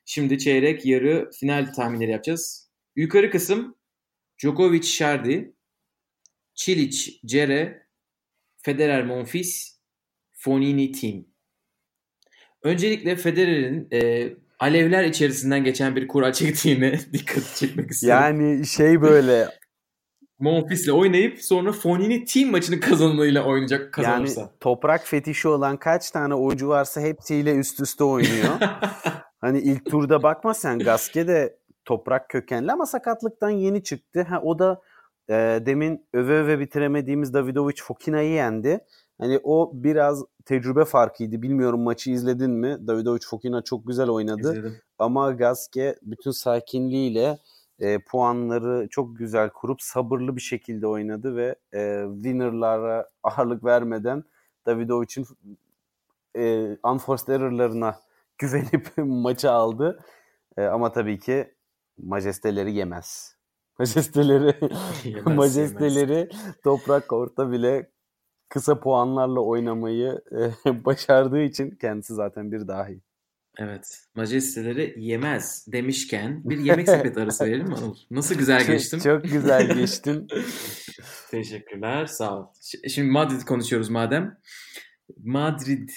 [0.05, 2.71] Şimdi çeyrek, yarı, final tahminleri yapacağız.
[2.97, 3.77] Yukarı kısım
[4.43, 5.55] Djokovic Şerdi,
[6.55, 7.87] Çilic Cere,
[8.63, 9.76] Federer Monfils,
[10.47, 11.25] Fonini Team.
[12.63, 14.29] Öncelikle Federer'in e,
[14.59, 18.23] alevler içerisinden geçen bir kura çektiğine dikkat çekmek istiyorum.
[18.23, 19.49] Yani şey böyle
[20.39, 24.41] Monfils'le oynayıp sonra Fonini Team maçının kazanımıyla oynayacak kazanırsa.
[24.41, 28.61] yani toprak fetişi olan kaç tane oyuncu varsa hepsiyle üst üste oynuyor.
[29.41, 34.23] hani ilk turda bakma sen Gaske de toprak kökenli ama sakatlıktan yeni çıktı.
[34.23, 34.81] Ha, o da
[35.29, 35.35] e,
[35.67, 38.81] demin öve öve bitiremediğimiz Davidovic Fokina'yı yendi.
[39.19, 41.43] Hani o biraz tecrübe farkıydı.
[41.43, 42.87] Bilmiyorum maçı izledin mi?
[42.87, 44.53] Davidovic Fokina çok güzel oynadı.
[44.53, 44.77] İzledim.
[44.99, 47.39] Ama Gaske bütün sakinliğiyle
[47.79, 54.25] e, puanları çok güzel kurup sabırlı bir şekilde oynadı ve e, winner'lara ağırlık vermeden
[54.67, 55.27] Davidovic'in
[56.37, 58.01] e, unforced error'larına
[58.39, 60.01] güvenip maçı aldı.
[60.57, 61.55] E, ama tabii ki
[61.99, 63.37] majesteleri yemez.
[63.79, 64.57] Majesteleri
[65.05, 66.29] Yemez, majesteleri
[66.65, 67.91] toprak kortta bile
[68.49, 70.21] kısa puanlarla oynamayı
[70.67, 73.01] e, başardığı için kendisi zaten bir dahi.
[73.59, 74.01] Evet.
[74.15, 77.95] Majesteleri yemez demişken bir yemek sepeti arası verelim mi Anıl?
[78.11, 79.01] Nasıl güzel Çok- geçtim.
[79.01, 80.27] Çok güzel geçtin.
[81.31, 82.07] Teşekkürler.
[82.07, 82.47] Sağ ol.
[82.89, 84.39] Şimdi Madrid konuşuyoruz madem.
[85.25, 85.89] Madrid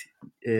[0.47, 0.51] e,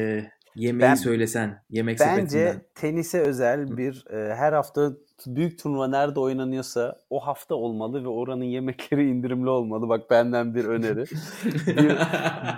[0.56, 2.23] yemeği Ben- söylesen yemek sepetinden.
[2.25, 4.91] Bence tenise özel bir e, her hafta
[5.25, 9.89] büyük turnuva nerede oynanıyorsa o hafta olmalı ve oranın yemekleri indirimli olmalı.
[9.89, 11.05] Bak benden bir öneri.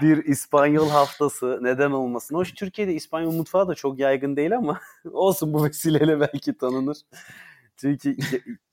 [0.02, 2.36] bir İspanyol haftası neden olmasın.
[2.36, 4.80] Hoş Türkiye'de İspanyol mutfağı da çok yaygın değil ama
[5.12, 6.98] olsun bu vesileyle belki tanınır.
[7.78, 8.18] Çünkü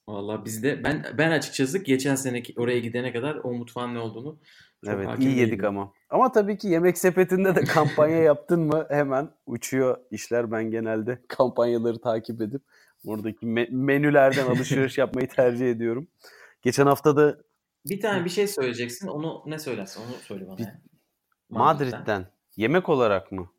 [0.08, 4.38] Vallahi bizde ben ben açıkçası geçen seneki oraya gidene kadar o mutfağın ne olduğunu
[4.84, 5.66] çok evet iyi yedik değildim.
[5.66, 5.92] ama.
[6.10, 10.52] Ama tabii ki yemek sepetinde de kampanya yaptın mı hemen uçuyor işler.
[10.52, 12.62] Ben genelde kampanyaları takip edip
[13.08, 16.08] oradaki me- menülerden alışveriş yapmayı tercih ediyorum.
[16.62, 17.38] Geçen hafta da
[17.86, 19.08] Bir tane bir şey söyleyeceksin.
[19.08, 20.00] Onu ne söylersin?
[20.00, 20.58] Onu söyle bana.
[20.58, 20.68] Bir-.
[21.48, 23.50] Madrid'den yemek olarak mı?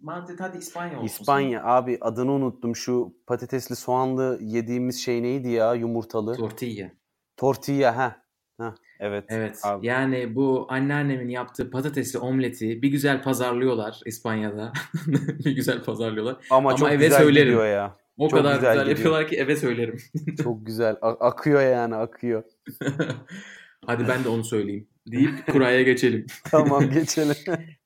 [0.00, 1.06] Madrid hadi İspanya olsun.
[1.06, 2.76] İspanya abi adını unuttum.
[2.76, 6.34] Şu patatesli soğanlı yediğimiz şey neydi ya yumurtalı?
[6.36, 6.90] Tortilla.
[7.36, 8.16] Tortilla ha.
[8.58, 9.24] Ha evet.
[9.28, 9.60] Evet.
[9.64, 9.86] Abi.
[9.86, 14.72] Yani bu anneannemin yaptığı patatesli omleti bir güzel pazarlıyorlar İspanya'da.
[15.44, 16.36] bir güzel pazarlıyorlar.
[16.50, 17.58] Ama, Ama çok eve güzel söylerim.
[17.58, 17.96] ya.
[18.20, 18.98] O Çok kadar güzel güzel, gidiyor.
[18.98, 19.98] yapıyorlar ki eve söylerim.
[20.42, 20.96] Çok güzel.
[21.02, 22.42] A- akıyor yani akıyor.
[23.86, 24.88] Hadi ben de onu söyleyeyim.
[25.06, 26.26] Deyip kuraya geçelim.
[26.50, 27.34] Tamam geçelim.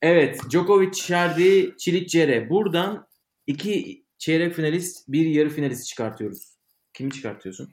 [0.03, 0.41] Evet.
[0.51, 2.51] Djokovic, Şerdi, Çilik, Cere.
[2.51, 3.07] Buradan
[3.47, 6.55] iki çeyrek finalist, bir yarı finalist çıkartıyoruz.
[6.93, 7.69] Kimi çıkartıyorsun?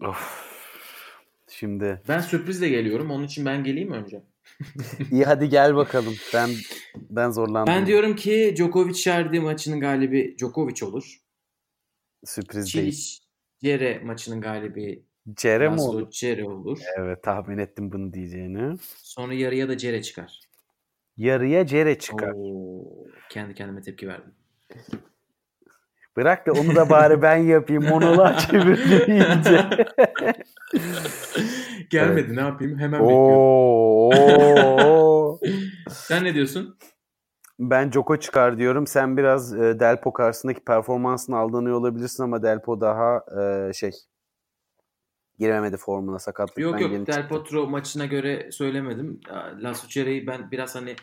[0.00, 0.44] of.
[1.50, 3.10] Şimdi Ben sürprizle geliyorum.
[3.10, 4.22] Onun için ben geleyim önce?
[5.10, 6.14] iyi hadi gel bakalım.
[6.34, 6.50] Ben
[7.10, 7.74] ben zorlandım.
[7.74, 11.23] Ben diyorum ki Djokovic Şerdi maçının galibi Djokovic olur.
[12.24, 12.92] Sürpriz değil.
[12.92, 13.18] Çilic
[13.62, 15.02] Cere maçının galibi
[15.34, 16.10] Cere mi olur?
[16.10, 16.78] Cere olur.
[16.96, 18.76] Evet tahmin ettim bunu diyeceğini.
[18.96, 20.40] Sonra yarıya da Cere çıkar.
[21.16, 22.32] Yarıya Cere çıkar.
[22.34, 22.84] Oo,
[23.30, 24.34] kendi kendime tepki verdim.
[26.16, 27.84] Bırak da onu da bari ben yapayım.
[27.84, 29.68] Monoloğa çevirdi iyice.
[31.90, 33.36] Gelmedi ne yapayım hemen bekliyorum.
[33.36, 35.38] Oo.
[35.90, 36.78] Sen ne diyorsun?
[37.58, 38.86] Ben Joko çıkar diyorum.
[38.86, 43.92] Sen biraz e, Delpo karşısındaki performansına aldanıyor olabilirsin ama Delpo daha e, şey
[45.38, 47.28] giremedi formuna sakatlıktan Yok yok Del çıktı.
[47.28, 49.20] Potro maçına göre söylemedim.
[49.60, 50.96] Laszlo Cere'yi ben biraz hani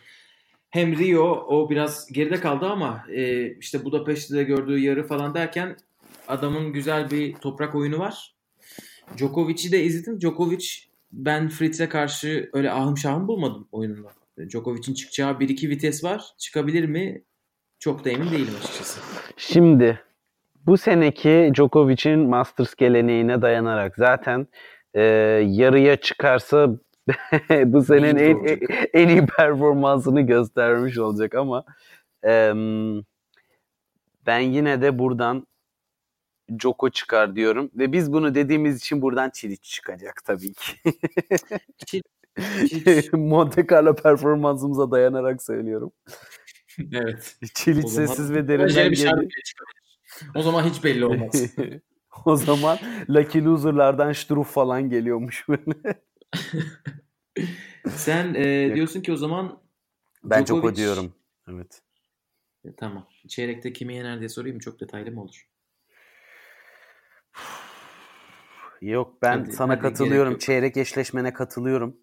[0.70, 5.78] hem Rio o biraz geride kaldı ama e, işte Budapeşte'de gördüğü yarı falan derken
[6.28, 8.36] adamın güzel bir toprak oyunu var.
[9.18, 10.22] Djokovic'i de izledim.
[10.22, 10.68] Djokovic
[11.12, 14.21] ben Fritz'e karşı öyle ahım şahım bulmadım oyununda.
[14.50, 16.26] Djokovic'in çıkacağı 1-2 vites var.
[16.38, 17.24] Çıkabilir mi?
[17.80, 19.00] Çok da emin değilim açıkçası.
[19.38, 20.00] Şimdi
[20.66, 24.48] bu seneki Djokovic'in Masters geleneğine dayanarak zaten
[24.94, 25.02] e,
[25.48, 26.68] yarıya çıkarsa
[27.66, 28.60] bu senenin en,
[28.94, 31.64] en iyi performansını göstermiş olacak ama
[32.24, 33.02] em,
[34.26, 35.48] ben yine de buradan
[36.62, 40.74] Joko çıkar diyorum ve biz bunu dediğimiz için buradan Çiliç çıkacak tabii ki.
[41.86, 42.21] Çiliç-
[43.14, 45.92] Monte Carlo performansımıza dayanarak söylüyorum.
[46.94, 47.38] evet.
[47.66, 49.34] Zaman- sessiz ve derinden çıkabilir.
[50.36, 51.56] O zaman hiç belli olmaz.
[52.26, 52.78] o zaman
[53.10, 56.02] Lucky Loser'lardan Struff falan geliyormuş böyle.
[57.90, 59.62] Sen e, diyorsun ki o zaman
[60.24, 61.14] Ben çok Djokovic- diyorum.
[61.48, 61.82] Evet.
[62.66, 63.08] E, tamam.
[63.28, 64.60] Çeyrekte kimi yener diye sorayım?
[64.60, 65.48] Çok detaylı mı olur?
[68.82, 70.38] Yok ben Hadi- sana gerek katılıyorum.
[70.38, 71.98] Çeyrek eşleşmene katılıyorum.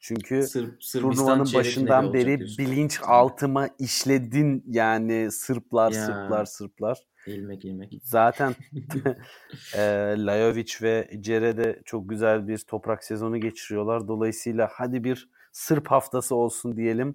[0.00, 2.58] Çünkü Sırp, Sırbistan turnuvanın başından beri diyorsun.
[2.58, 6.06] bilinç altıma işledin yani Sırplar Ya.
[6.06, 6.98] Sırplar Sırplar.
[7.26, 7.92] İlmek ilmek.
[8.02, 8.54] Zaten
[9.74, 9.80] e,
[10.18, 14.08] Lajovic ve Cere de çok güzel bir toprak sezonu geçiriyorlar.
[14.08, 17.14] Dolayısıyla hadi bir Sırp haftası olsun diyelim.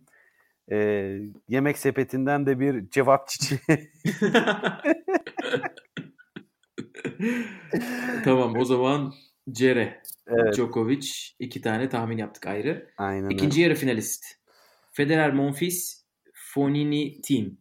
[0.71, 0.77] E,
[1.49, 3.91] yemek sepetinden de bir cevap çiçeği.
[8.23, 9.13] tamam o zaman
[9.51, 10.53] Cere, Evet.
[10.55, 11.07] Djokovic
[11.39, 12.89] iki tane tahmin yaptık ayrı.
[12.97, 13.35] Aynen öyle.
[13.35, 14.25] İkinci yarı finalist.
[14.91, 16.01] Federer, Monfils,
[16.33, 17.57] Fonini, Team.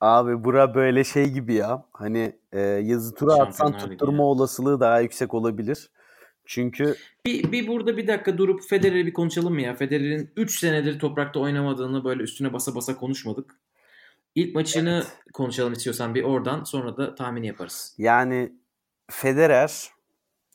[0.00, 1.86] Abi bura böyle şey gibi ya.
[1.92, 4.22] Hani e, yazı tura atsan tutturma ya.
[4.22, 5.90] olasılığı daha yüksek olabilir.
[6.44, 6.94] Çünkü
[7.26, 9.74] Bir, bir burada bir dakika durup Federer'i bir konuşalım mı ya?
[9.74, 13.54] Federer'in 3 senedir toprakta oynamadığını böyle üstüne basa basa konuşmadık.
[14.34, 17.94] İlk maçını konuşalım istiyorsan bir oradan sonra da tahmin yaparız.
[17.98, 18.52] yani
[19.10, 19.88] Federer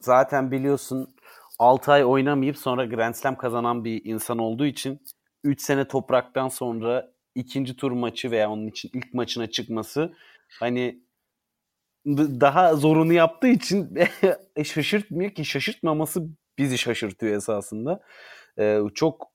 [0.02, 1.16] zaten biliyorsun
[1.60, 5.02] 6 ay oynamayıp sonra Grand Slam kazanan bir insan olduğu için
[5.44, 10.14] 3 sene topraktan sonra ikinci tur maçı veya onun için ilk maçına çıkması
[10.60, 11.00] hani
[12.16, 13.96] daha zorunu yaptığı için
[14.56, 18.02] e, şaşırtmıyor ki şaşırtmaması bizi şaşırtıyor esasında.
[18.60, 19.32] Ee, çok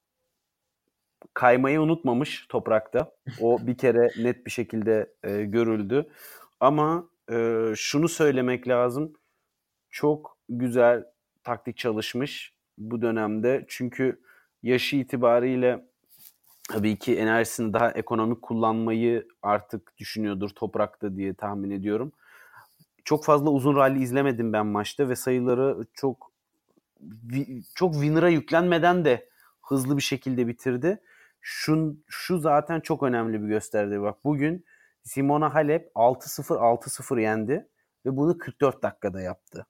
[1.34, 3.12] kaymayı unutmamış toprakta.
[3.40, 6.08] O bir kere net bir şekilde e, görüldü.
[6.60, 9.12] Ama e, şunu söylemek lazım.
[9.90, 11.04] Çok güzel
[11.44, 13.64] taktik çalışmış bu dönemde.
[13.68, 14.20] Çünkü
[14.62, 15.84] yaşı itibariyle
[16.68, 22.12] tabii ki enerjisini daha ekonomik kullanmayı artık düşünüyordur toprakta diye tahmin ediyorum.
[23.04, 26.32] Çok fazla uzun rally izlemedim ben maçta ve sayıları çok
[27.74, 29.28] çok winner'a yüklenmeden de
[29.62, 31.00] hızlı bir şekilde bitirdi.
[31.40, 34.02] Şu, şu zaten çok önemli bir gösterdi.
[34.02, 34.64] Bak bugün
[35.02, 37.68] Simona Halep 6-0 6-0 yendi
[38.06, 39.66] ve bunu 44 dakikada yaptı.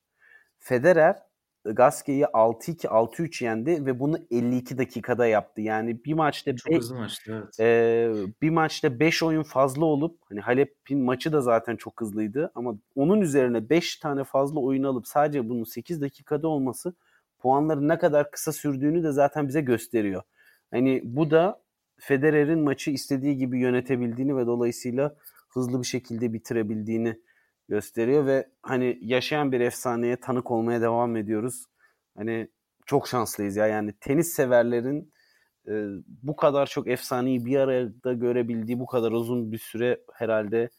[0.63, 1.17] Federer
[1.65, 5.61] Gasquet'i 6-2 6-3 yendi ve bunu 52 dakikada yaptı.
[5.61, 7.61] Yani bir maçta Çok be- hızlı maçtı evet.
[7.61, 12.75] ee, bir maçta 5 oyun fazla olup hani Halep'in maçı da zaten çok hızlıydı ama
[12.95, 16.95] onun üzerine 5 tane fazla oyun alıp sadece bunun 8 dakikada olması
[17.39, 20.23] puanların ne kadar kısa sürdüğünü de zaten bize gösteriyor.
[20.71, 21.63] Hani bu da
[21.99, 25.17] Federer'in maçı istediği gibi yönetebildiğini ve dolayısıyla
[25.49, 27.19] hızlı bir şekilde bitirebildiğini
[27.69, 31.65] gösteriyor ve hani yaşayan bir efsaneye tanık olmaya devam ediyoruz.
[32.17, 32.49] Hani
[32.87, 35.13] çok şanslıyız ya yani tenis severlerin
[35.69, 35.73] e,
[36.07, 40.71] bu kadar çok efsaneyi bir arada görebildiği bu kadar uzun bir süre herhalde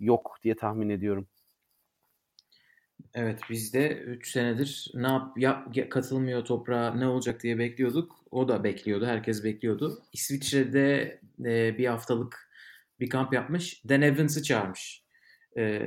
[0.00, 1.28] yok diye tahmin ediyorum.
[3.14, 8.12] Evet biz de 3 senedir ne yap, ya, ya- katılmıyor toprağa ne olacak diye bekliyorduk.
[8.30, 9.06] O da bekliyordu.
[9.06, 9.98] Herkes bekliyordu.
[10.12, 12.50] İsviçre'de e, bir haftalık
[13.00, 13.82] bir kamp yapmış.
[13.88, 15.02] Dan Evans'ı çağırmış.
[15.56, 15.80] E,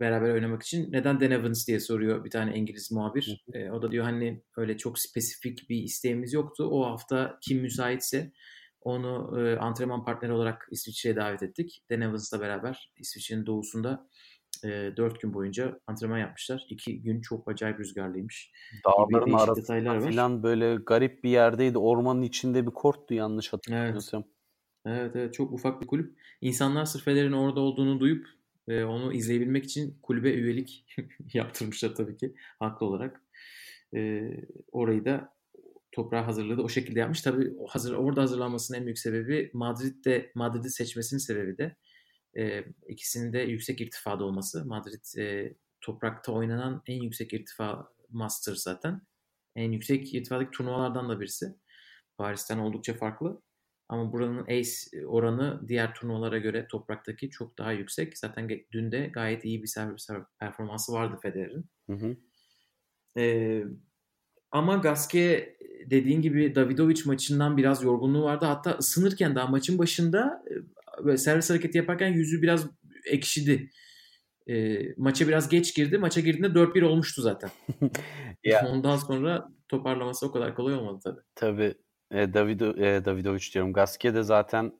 [0.00, 0.92] beraber oynamak için.
[0.92, 3.44] Neden Dan Evans diye soruyor bir tane İngiliz muhabir.
[3.52, 6.68] E, o da diyor hani öyle çok spesifik bir isteğimiz yoktu.
[6.70, 8.32] O hafta kim müsaitse
[8.80, 11.82] onu e, antrenman partneri olarak İsviçre'ye davet ettik.
[11.90, 14.08] Dan Evans'la beraber İsviçre'nin doğusunda
[14.64, 16.66] e, 4 gün boyunca antrenman yapmışlar.
[16.68, 18.52] 2 gün çok acayip rüzgarlıymış.
[18.86, 21.78] Dağların arasında falan böyle garip bir yerdeydi.
[21.78, 24.24] Ormanın içinde bir korttu yanlış hatırlamıyorsam.
[24.86, 26.18] Evet evet çok ufak bir kulüp.
[26.40, 28.26] İnsanlar sırf Federer'in orada olduğunu duyup
[28.68, 30.86] e, onu izleyebilmek için kulübe üyelik
[31.34, 33.22] yaptırmışlar tabii ki haklı olarak.
[33.94, 34.30] E,
[34.72, 35.34] orayı da
[35.92, 37.22] toprağa hazırlığı da o şekilde yapmış.
[37.22, 41.76] Tabii hazır orada hazırlanmasının en büyük sebebi Madrid'de Madrid'i seçmesinin sebebi de
[42.38, 44.64] e, ikisinin de yüksek irtifada olması.
[44.64, 49.02] Madrid e, toprakta oynanan en yüksek irtifa master zaten.
[49.56, 51.54] En yüksek irtifadaki turnuvalardan da birisi.
[52.18, 53.42] Paris'ten oldukça farklı.
[53.90, 58.18] Ama buranın ace oranı diğer turnuvalara göre topraktaki çok daha yüksek.
[58.18, 60.08] Zaten dün de gayet iyi bir servis
[60.40, 61.64] performansı vardı Federer'in.
[61.86, 62.16] Hı hı.
[63.16, 63.64] Ee,
[64.50, 68.44] ama Gasquet dediğin gibi Davidovic maçından biraz yorgunluğu vardı.
[68.44, 72.66] Hatta ısınırken daha maçın başında e, böyle servis hareketi yaparken yüzü biraz
[73.04, 73.70] ekşidi.
[74.48, 75.98] E, maça biraz geç girdi.
[75.98, 77.50] Maça girdiğinde 4-1 olmuştu zaten.
[78.44, 78.68] Ya.
[78.68, 81.20] Ondan sonra toparlaması o kadar kolay olmadı tabii.
[81.34, 81.74] Tabii
[82.10, 83.72] e, Davido, e, Davidovic diyorum.
[83.72, 84.72] Gasquet de zaten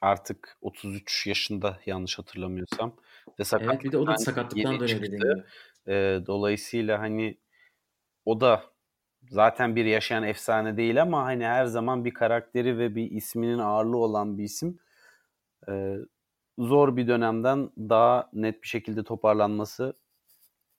[0.00, 2.96] artık 33 yaşında yanlış hatırlamıyorsam.
[3.40, 5.18] Ve Evet bir de o da sakatlıktan gibi.
[5.88, 7.38] E, dolayısıyla hani
[8.24, 8.64] o da
[9.30, 13.96] zaten bir yaşayan efsane değil ama hani her zaman bir karakteri ve bir isminin ağırlığı
[13.96, 14.78] olan bir isim.
[15.68, 15.96] E,
[16.58, 19.94] zor bir dönemden daha net bir şekilde toparlanması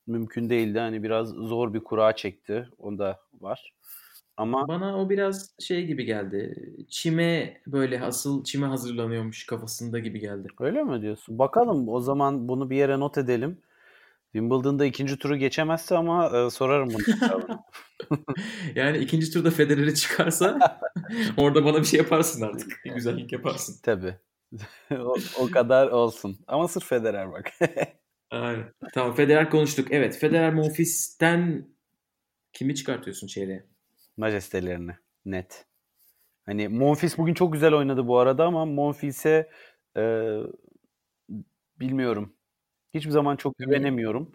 [0.06, 0.78] mümkün değildi.
[0.78, 2.68] Hani biraz zor bir kura çekti.
[2.78, 3.74] O da var.
[4.38, 6.54] Ama Bana o biraz şey gibi geldi.
[6.88, 10.48] Çime böyle asıl çime hazırlanıyormuş kafasında gibi geldi.
[10.60, 11.38] öyle mi diyorsun?
[11.38, 13.58] Bakalım o zaman bunu bir yere not edelim.
[14.32, 17.14] Wimbledon'da ikinci turu geçemezse ama e, sorarım bunu.
[17.14, 17.58] hesabını.
[18.74, 20.58] Yani ikinci turda Federer'i çıkarsa
[21.36, 22.80] orada bana bir şey yaparsın artık.
[22.84, 23.76] Bir güzellik yaparsın.
[23.82, 24.14] Tabii.
[24.90, 26.36] o, o kadar olsun.
[26.46, 27.52] Ama sırf Federer bak.
[28.30, 28.72] Aynen.
[28.94, 29.88] Tamam Federer konuştuk.
[29.90, 31.68] Evet Federer Monfils'ten
[32.52, 33.64] kimi çıkartıyorsun çeyreğe?
[34.18, 34.98] Majestelerine.
[35.24, 35.66] Net.
[36.46, 39.50] Hani Monfils bugün çok güzel oynadı bu arada ama Monfils'e
[39.96, 40.02] e,
[41.80, 42.34] bilmiyorum.
[42.94, 44.32] Hiçbir zaman çok güvenemiyorum.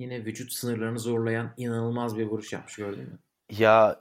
[0.00, 3.18] Yine vücut sınırlarını zorlayan inanılmaz bir vuruş yapmış gördün mü?
[3.50, 4.00] Ya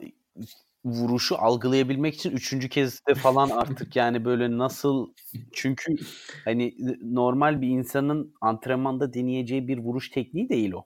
[0.85, 5.13] vuruşu algılayabilmek için üçüncü kez de falan artık yani böyle nasıl
[5.53, 5.95] çünkü
[6.45, 10.85] hani normal bir insanın antrenmanda deneyeceği bir vuruş tekniği değil o.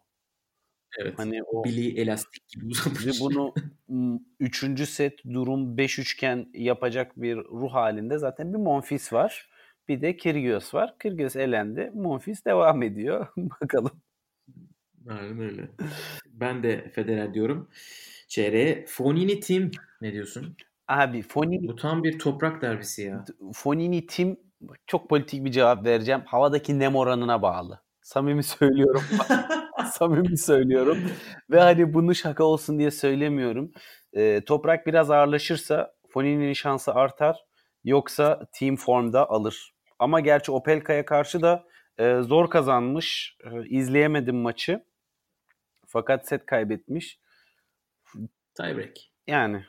[0.98, 1.20] Evet.
[1.20, 3.22] Hani o Bili elastik gibi uzamış.
[3.22, 3.54] bunu
[4.40, 9.50] üçüncü set durum 5 üçgen yapacak bir ruh halinde zaten bir Monfils var.
[9.88, 10.96] Bir de Kyrgios var.
[11.00, 11.92] Kyrgios elendi.
[11.96, 13.28] Monfils devam ediyor.
[13.38, 13.92] Bakalım.
[15.10, 15.70] Aynen öyle.
[16.26, 17.70] Ben de Federer diyorum.
[18.28, 19.72] Çeyreğe Fonini Tim
[20.02, 20.56] ne diyorsun?
[20.88, 23.26] Abi Fonini Bu tam bir toprak derbisi ya.
[23.54, 24.38] Fonini Tim
[24.88, 26.22] çok politik bir cevap vereceğim.
[26.26, 27.82] Havadaki nem oranına bağlı.
[28.02, 29.04] Samimi söylüyorum.
[29.94, 30.98] Samimi söylüyorum.
[31.50, 33.72] Ve hani bunu şaka olsun diye söylemiyorum.
[34.14, 37.38] Ee, toprak biraz ağırlaşırsa Fonini'nin şansı artar.
[37.84, 39.74] Yoksa team formda alır.
[40.00, 41.64] Ama gerçi Opelka'ya karşı da
[41.98, 43.38] e, zor kazanmış.
[43.44, 44.86] E, izleyemedim maçı.
[45.88, 47.20] Fakat set kaybetmiş.
[48.56, 48.98] Tiebreak.
[49.28, 49.66] Yani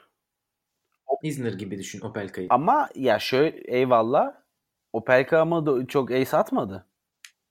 [1.23, 2.47] İzmir gibi düşün Opelka'yı.
[2.51, 4.35] Ama ya şöyle eyvallah.
[4.93, 6.87] Opelka ama da çok ace atmadı.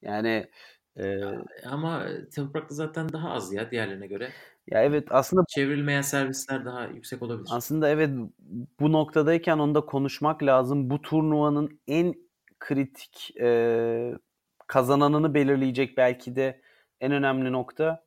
[0.02, 0.50] Yani
[0.98, 1.22] e,
[1.66, 4.32] Ama toprakta zaten daha az ya diğerlerine göre.
[4.68, 7.50] ya evet aslında Çevrilmeyen servisler daha yüksek olabilir.
[7.52, 8.10] aslında evet
[8.80, 10.90] bu noktadayken onda konuşmak lazım.
[10.90, 12.14] Bu turnuvanın en
[12.60, 14.14] kritik e,
[14.68, 16.62] kazananını belirleyecek belki de
[17.02, 18.06] en önemli nokta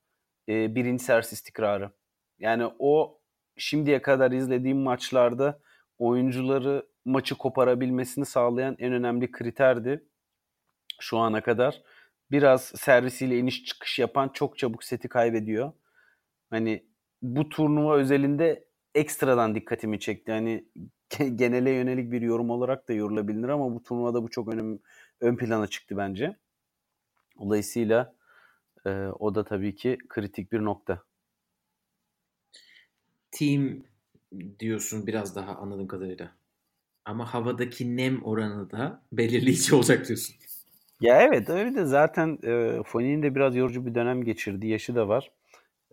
[0.48, 1.90] e, birinci servis istikrarı.
[2.38, 3.20] Yani o
[3.56, 5.60] şimdiye kadar izlediğim maçlarda
[5.98, 10.04] oyuncuları maçı koparabilmesini sağlayan en önemli kriterdi
[11.00, 11.82] şu ana kadar.
[12.32, 15.72] Biraz servisiyle iniş çıkış yapan çok çabuk seti kaybediyor.
[16.50, 16.86] Hani
[17.22, 18.64] bu turnuva özelinde
[18.94, 20.32] ekstradan dikkatimi çekti.
[20.32, 20.64] Hani
[21.34, 24.78] genele yönelik bir yorum olarak da yorulabilir ama bu turnuvada bu çok önem,
[25.20, 26.36] ön plana çıktı bence.
[27.40, 28.14] Dolayısıyla
[28.86, 31.02] e, o da tabii ki kritik bir nokta.
[33.30, 33.82] Team
[34.58, 36.36] diyorsun biraz daha anladığım kadarıyla.
[37.04, 40.36] Ama havadaki nem oranı da belirleyici olacak diyorsun.
[41.02, 44.66] Ya evet öyle de zaten e, Fonini'nin de biraz yorucu bir dönem geçirdi.
[44.66, 45.30] Yaşı da var.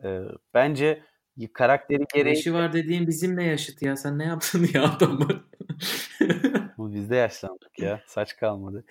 [0.04, 0.20] E,
[0.54, 1.04] bence
[1.54, 3.96] karakteri gereği Yaşı var dediğin bizimle yaşıt ya.
[3.96, 5.28] Sen ne yaptın ya adamı?
[6.78, 8.02] Bu biz de yaşlandık ya.
[8.08, 8.86] Saç kalmadı.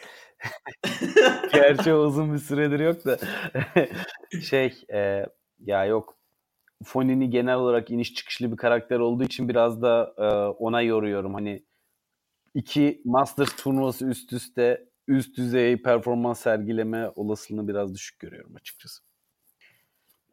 [1.53, 3.19] Gerçi uzun bir süredir yok da.
[4.43, 5.27] şey e,
[5.59, 6.19] ya yok.
[6.85, 10.25] Fonini genel olarak iniş çıkışlı bir karakter olduğu için biraz da e,
[10.59, 11.35] ona yoruyorum.
[11.35, 11.63] Hani
[12.55, 19.03] iki Masters turnuvası üst üste üst düzey performans sergileme olasılığını biraz düşük görüyorum açıkçası.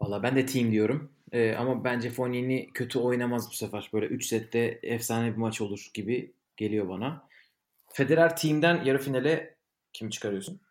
[0.02, 1.12] Valla ben de team diyorum.
[1.32, 3.90] Ee, ama bence Fonini kötü oynamaz bu sefer.
[3.94, 7.28] Böyle 3 sette efsane bir maç olur gibi geliyor bana.
[7.88, 9.56] Federer team'den yarı finale
[9.94, 10.62] kim çıkarıyorsun?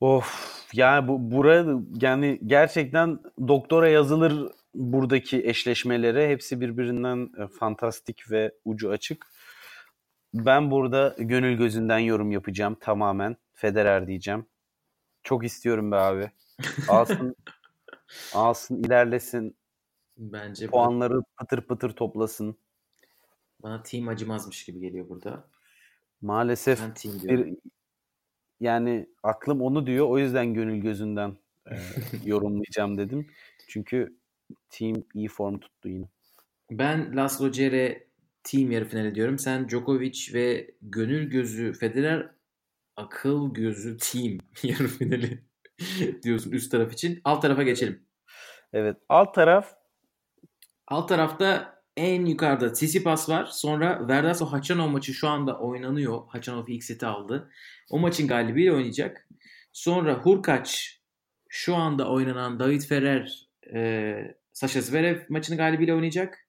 [0.00, 6.28] Of yani bu burada yani gerçekten doktora yazılır buradaki eşleşmelere.
[6.28, 9.26] Hepsi birbirinden e, fantastik ve ucu açık.
[10.44, 13.36] Ben burada gönül gözünden yorum yapacağım tamamen.
[13.54, 14.46] Federer diyeceğim.
[15.22, 16.30] Çok istiyorum be abi.
[16.88, 17.36] Alsın,
[18.34, 19.56] alsın ilerlesin.
[20.18, 22.56] Bence bana, Puanları pıtır pıtır toplasın.
[23.62, 25.48] bana team acımazmış gibi geliyor burada.
[26.22, 27.46] Maalesef Ben team diyorum.
[27.46, 27.58] bir,
[28.60, 30.06] yani aklım onu diyor.
[30.06, 31.36] O yüzden gönül gözünden
[31.70, 31.74] e,
[32.24, 33.30] yorumlayacağım dedim.
[33.68, 34.16] Çünkü
[34.70, 36.08] team iyi form tuttu yine.
[36.70, 38.05] Ben Laszlo Cere
[38.46, 39.38] team yarı finali diyorum.
[39.38, 42.30] Sen Djokovic ve gönül gözü Federer
[42.96, 45.44] akıl gözü team yarı finali
[46.22, 47.20] diyorsun üst taraf için.
[47.24, 48.02] Alt tarafa geçelim.
[48.72, 48.96] Evet.
[49.08, 49.74] Alt taraf
[50.88, 53.44] Alt tarafta en yukarıda Tsitsipas var.
[53.44, 56.22] Sonra Verdaso Hachanov maçı şu anda oynanıyor.
[56.28, 57.50] Hachanov ilk seti aldı.
[57.90, 59.28] O maçın galibiyle oynayacak.
[59.72, 61.00] Sonra Hurkaç
[61.48, 64.14] şu anda oynanan David Ferrer e,
[64.52, 66.45] Sasha Zverev maçını galibiyle oynayacak.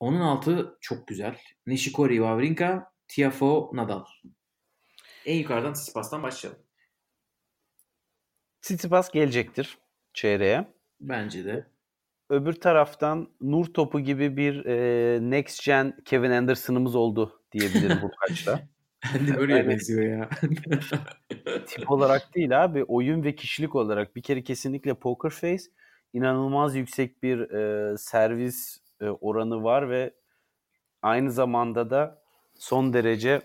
[0.00, 1.38] Onun altı çok güzel.
[1.66, 4.04] Nishikori Wawrinka, Tiafoe Nadal.
[5.26, 6.62] En yukarıdan Tsitsipas'tan başlayalım.
[8.62, 9.78] Tsitsipas gelecektir
[10.14, 10.66] çeyreğe.
[11.00, 11.66] Bence de.
[12.30, 18.60] Öbür taraftan nur topu gibi bir e, next gen Kevin Anderson'ımız oldu diyebilirim Hurkaç'ta.
[19.14, 20.28] Andy Murray'e benziyor ya.
[21.66, 22.84] Tip olarak değil abi.
[22.84, 25.64] Oyun ve kişilik olarak bir kere kesinlikle poker face
[26.12, 30.14] inanılmaz yüksek bir e, servis e, oranı var ve
[31.02, 32.22] aynı zamanda da
[32.54, 33.42] son derece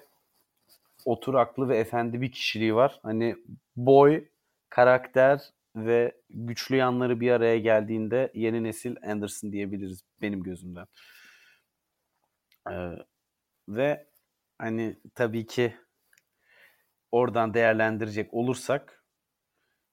[1.06, 3.00] oturaklı ve efendi bir kişiliği var.
[3.04, 3.36] Hani
[3.76, 4.28] boy,
[4.70, 5.42] karakter
[5.76, 10.88] ve güçlü yanları bir araya geldiğinde yeni nesil Anderson diyebiliriz benim gözümden.
[12.70, 12.96] Ee,
[13.70, 14.08] ve
[14.58, 15.76] hani tabii ki
[17.12, 19.06] oradan değerlendirecek olursak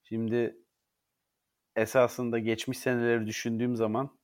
[0.03, 0.57] şimdi
[1.77, 4.18] esasında geçmiş seneleri düşündüğüm zaman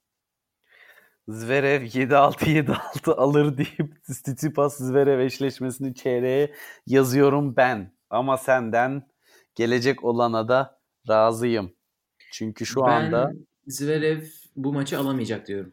[1.29, 6.55] Zverev 7-6-7-6 alır deyip Tsitsipas Zverev eşleşmesini çeyreğe
[6.87, 7.93] yazıyorum ben.
[8.11, 9.09] Ama senden
[9.55, 11.73] gelecek olana da razıyım.
[12.33, 13.33] Çünkü şu ben anda
[13.67, 14.23] Zverev
[14.57, 15.73] bu maçı alamayacak diyorum.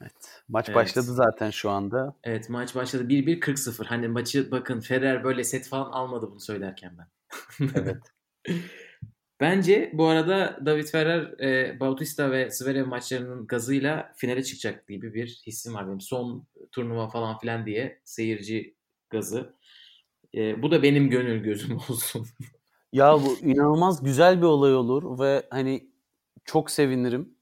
[0.00, 0.76] evet, maç Evet.
[0.76, 2.16] başladı zaten şu anda.
[2.24, 3.84] Evet maç başladı 1-1 40-0.
[3.84, 7.08] Hani maçı bakın Ferrer böyle set falan almadı bunu söylerken ben.
[7.74, 8.02] Evet.
[9.40, 15.42] Bence bu arada David Ferrer, e, Bautista ve Zverev maçlarının gazıyla finale çıkacak gibi bir
[15.46, 16.00] hissim var benim.
[16.00, 18.74] Son turnuva falan filan diye seyirci
[19.10, 19.54] gazı.
[20.34, 22.26] E, bu da benim gönül gözüm olsun.
[22.92, 25.90] Ya bu inanılmaz güzel bir olay olur ve hani
[26.44, 27.34] çok sevinirim.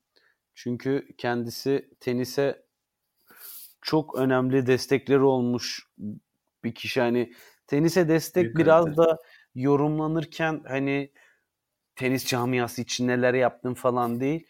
[0.55, 2.63] Çünkü kendisi tenise
[3.81, 5.89] çok önemli destekleri olmuş
[6.65, 7.01] bir kişi.
[7.01, 7.33] Hani
[7.67, 9.19] tenise destek Büyük biraz da
[9.55, 11.13] yorumlanırken hani
[11.97, 14.47] tenis camiası için neler yaptın falan değil.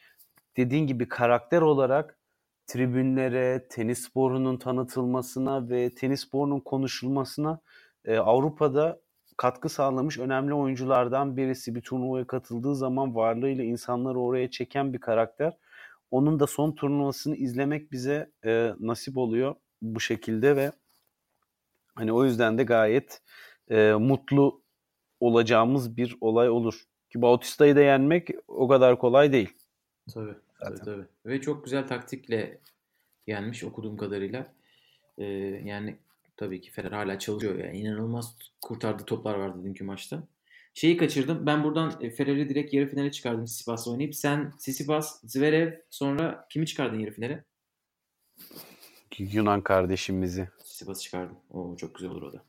[0.56, 2.18] Dediğin gibi karakter olarak
[2.66, 7.60] tribünlere, tenis sporunun tanıtılmasına ve tenis sporunun konuşulmasına
[8.04, 9.00] e, Avrupa'da
[9.36, 11.74] katkı sağlamış önemli oyunculardan birisi.
[11.74, 15.56] Bir turnuvaya katıldığı zaman varlığıyla insanları oraya çeken bir karakter.
[16.10, 20.72] Onun da son turnuvasını izlemek bize e, nasip oluyor bu şekilde ve
[21.94, 23.22] hani o yüzden de gayet
[23.70, 24.62] e, mutlu
[25.20, 26.84] olacağımız bir olay olur.
[27.12, 29.52] Ki Bautista'yı da yenmek o kadar kolay değil.
[30.14, 30.84] Tabii, tabii, Zaten.
[30.84, 31.06] tabii.
[31.26, 32.58] Ve çok güzel taktikle
[33.26, 34.52] yenmiş okuduğum kadarıyla.
[35.18, 35.24] E,
[35.64, 35.96] yani
[36.36, 37.58] tabii ki Ferrer hala çalışıyor.
[37.58, 40.22] Yani inanılmaz kurtardığı toplar vardı dünkü maçta.
[40.74, 41.46] Şeyi kaçırdım.
[41.46, 44.14] Ben buradan e, Ferrer'i direkt yarı finale çıkardım Tsitsipas'la oynayıp.
[44.14, 47.44] Sen Tsitsipas, Zverev sonra kimi çıkardın yarı finale?
[49.18, 50.48] Yunan kardeşimizi.
[50.58, 51.36] Tsitsipas'ı çıkardım.
[51.50, 52.42] Oo, çok güzel olur o da.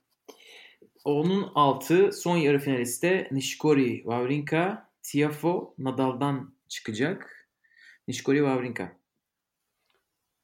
[1.05, 7.47] Onun altı son yarı finaliste Nishikori Wawrinka, Tiafoe Nadal'dan çıkacak.
[8.07, 8.91] Nishikori Wawrinka.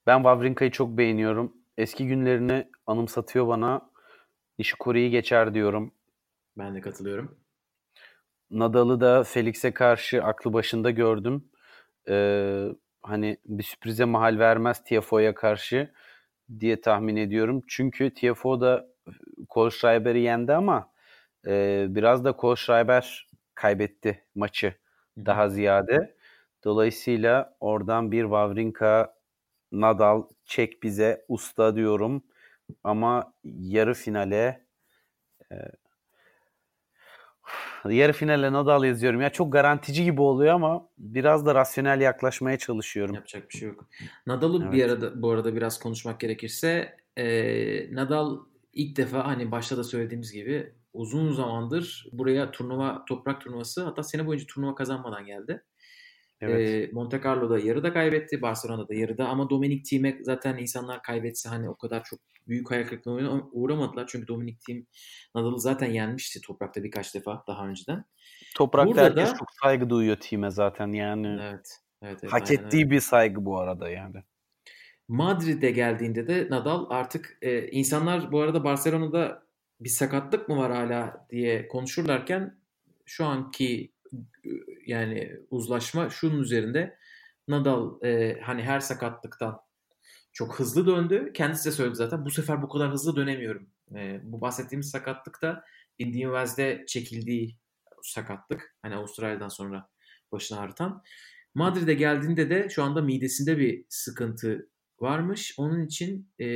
[0.07, 1.53] Ben Wawrinka'yı çok beğeniyorum.
[1.77, 3.91] Eski günlerini anımsatıyor bana.
[4.59, 5.93] Nishikori'yi geçer diyorum.
[6.57, 7.37] Ben de katılıyorum.
[8.51, 11.49] Nadal'ı da Felix'e karşı aklı başında gördüm.
[12.09, 12.65] Ee,
[13.01, 15.93] hani bir sürprize mahal vermez Tiafoe'ya karşı
[16.59, 17.63] diye tahmin ediyorum.
[17.67, 18.87] Çünkü Tiafoe da
[19.49, 20.91] Kohlschreiber'i yendi ama
[21.47, 24.73] e, biraz da Kohlschreiber kaybetti maçı
[25.17, 26.15] daha ziyade.
[26.63, 29.15] Dolayısıyla oradan bir Wawrinka
[29.71, 32.23] Nadal çek bize usta diyorum.
[32.83, 34.65] Ama yarı finale
[35.51, 35.55] e,
[37.85, 39.21] yarı finale Nadal yazıyorum.
[39.21, 43.15] Ya çok garantici gibi oluyor ama biraz da rasyonel yaklaşmaya çalışıyorum.
[43.15, 43.89] Yapacak bir şey yok.
[44.25, 44.73] Nadal'ı Evet.
[44.73, 48.37] bir arada bu arada biraz konuşmak gerekirse e, Nadal
[48.79, 54.25] ilk defa hani başta da söylediğimiz gibi uzun zamandır buraya turnuva toprak turnuvası hatta sene
[54.27, 55.63] boyunca turnuva kazanmadan geldi.
[56.41, 56.69] Evet.
[56.69, 61.69] E, Monte Carlo'da yarıda kaybetti, Barcelona'da da yarıda ama Dominic Thiem'e zaten insanlar kaybetse hani
[61.69, 64.07] o kadar çok büyük hayal kırıklığına uğramadılar.
[64.07, 64.85] Çünkü Dominic Thiem
[65.35, 68.05] Nadal'ı zaten yenmişti toprakta birkaç defa daha önceden.
[68.55, 71.27] Toprakta burada herkes da- çok saygı duyuyor time zaten yani.
[71.27, 71.67] Evet.
[72.01, 72.89] Evet, evet Hak aynen ettiği öyle.
[72.89, 74.23] bir saygı bu arada yani.
[75.09, 79.43] Madrid'e geldiğinde de Nadal artık e, insanlar bu arada Barcelona'da
[79.81, 82.59] bir sakatlık mı var hala diye konuşurlarken
[83.05, 84.49] şu anki e,
[84.85, 86.97] yani uzlaşma şunun üzerinde
[87.47, 89.61] Nadal e, hani her sakatlıktan
[90.33, 91.31] çok hızlı döndü.
[91.33, 93.69] Kendisi de söyledi zaten bu sefer bu kadar hızlı dönemiyorum.
[93.95, 95.65] E, bu bahsettiğimiz sakatlık da
[95.97, 97.57] Indian Wells'de çekildiği
[98.03, 98.75] sakatlık.
[98.81, 99.89] Hani Avustralya'dan sonra
[100.31, 101.03] başını ağrıtan.
[101.55, 104.68] Madrid'e geldiğinde de şu anda midesinde bir sıkıntı
[105.01, 105.55] varmış.
[105.57, 106.47] Onun için e,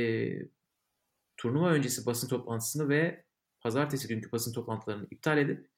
[1.36, 3.24] turnuva öncesi basın toplantısını ve
[3.60, 5.68] pazartesi günkü basın toplantılarını iptal edip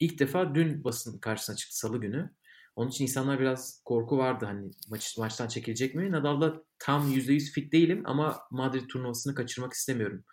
[0.00, 2.30] ilk defa dün basın karşısına çıktı salı günü.
[2.76, 6.10] Onun için insanlar biraz korku vardı hani maç, maçtan çekilecek mi?
[6.10, 10.24] Nadal da tam %100 fit değilim ama Madrid turnuvasını kaçırmak istemiyorum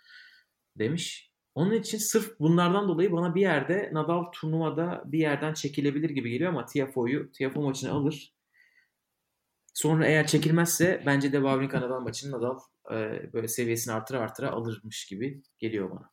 [0.76, 1.32] demiş.
[1.56, 6.50] Onun için sırf bunlardan dolayı bana bir yerde Nadal turnuvada bir yerden çekilebilir gibi geliyor
[6.50, 8.34] ama Tiafoe'yu Tiafoe maçını alır.
[9.80, 12.60] Sonra eğer çekilmezse bence de Wawrinka Nadal maçını Nadal
[12.92, 16.12] e, böyle seviyesini artıra artıra alırmış gibi geliyor bana.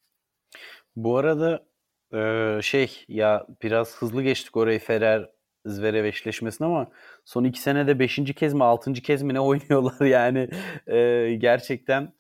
[0.97, 1.67] Bu arada
[2.12, 5.31] e, şey ya biraz hızlı geçtik orayı Ferrer
[5.64, 6.91] Zverev eşleşmesine ama
[7.25, 10.49] son iki senede beşinci kez mi altıncı kez mi ne oynuyorlar yani
[10.87, 12.14] E, gerçekten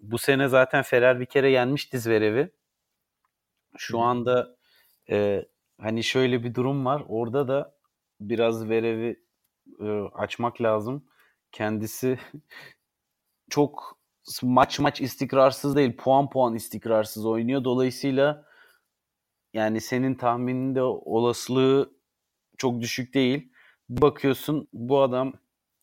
[0.00, 2.50] bu sene zaten Ferrer bir kere yenmişti Zverev'i.
[3.76, 4.56] Şu anda
[5.10, 5.44] e,
[5.80, 7.02] hani şöyle bir durum var.
[7.08, 7.76] Orada da
[8.20, 9.25] biraz Zverev'i
[9.80, 11.04] e, açmak lazım.
[11.52, 12.18] Kendisi
[13.50, 13.98] çok
[14.42, 15.96] maç maç istikrarsız değil.
[15.96, 17.64] Puan puan istikrarsız oynuyor.
[17.64, 18.44] Dolayısıyla
[19.54, 21.90] yani senin tahmininde olasılığı
[22.58, 23.52] çok düşük değil.
[23.88, 25.32] Bakıyorsun bu adam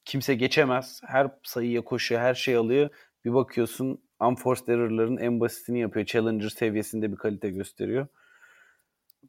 [0.05, 1.01] kimse geçemez.
[1.05, 2.89] Her sayıya koşuyor, her şey alıyor.
[3.25, 6.05] Bir bakıyorsun unforced error'ların en basitini yapıyor.
[6.05, 8.07] Challenger seviyesinde bir kalite gösteriyor.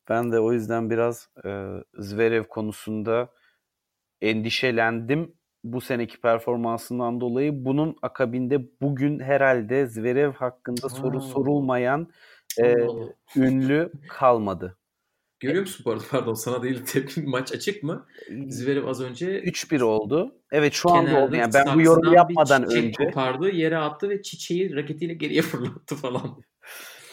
[0.08, 3.28] Ben de o yüzden biraz e, Zverev konusunda
[4.20, 5.34] endişelendim
[5.64, 7.64] bu seneki performansından dolayı.
[7.64, 12.08] Bunun akabinde bugün herhalde Zverev hakkında soru sorulmayan
[12.62, 12.74] e,
[13.36, 14.78] ünlü kalmadı.
[15.40, 16.04] Görüyor musun bu arada?
[16.10, 18.06] Pardon sana değil tepki maç açık mı?
[18.48, 20.34] Zverev az önce 3-1 oldu.
[20.52, 21.36] Evet şu anda oldu.
[21.36, 25.42] Yani ben bu yorumu bir yapmadan çiçek önce kopardı, yere attı ve çiçeği raketiyle geriye
[25.42, 26.42] fırlattı falan.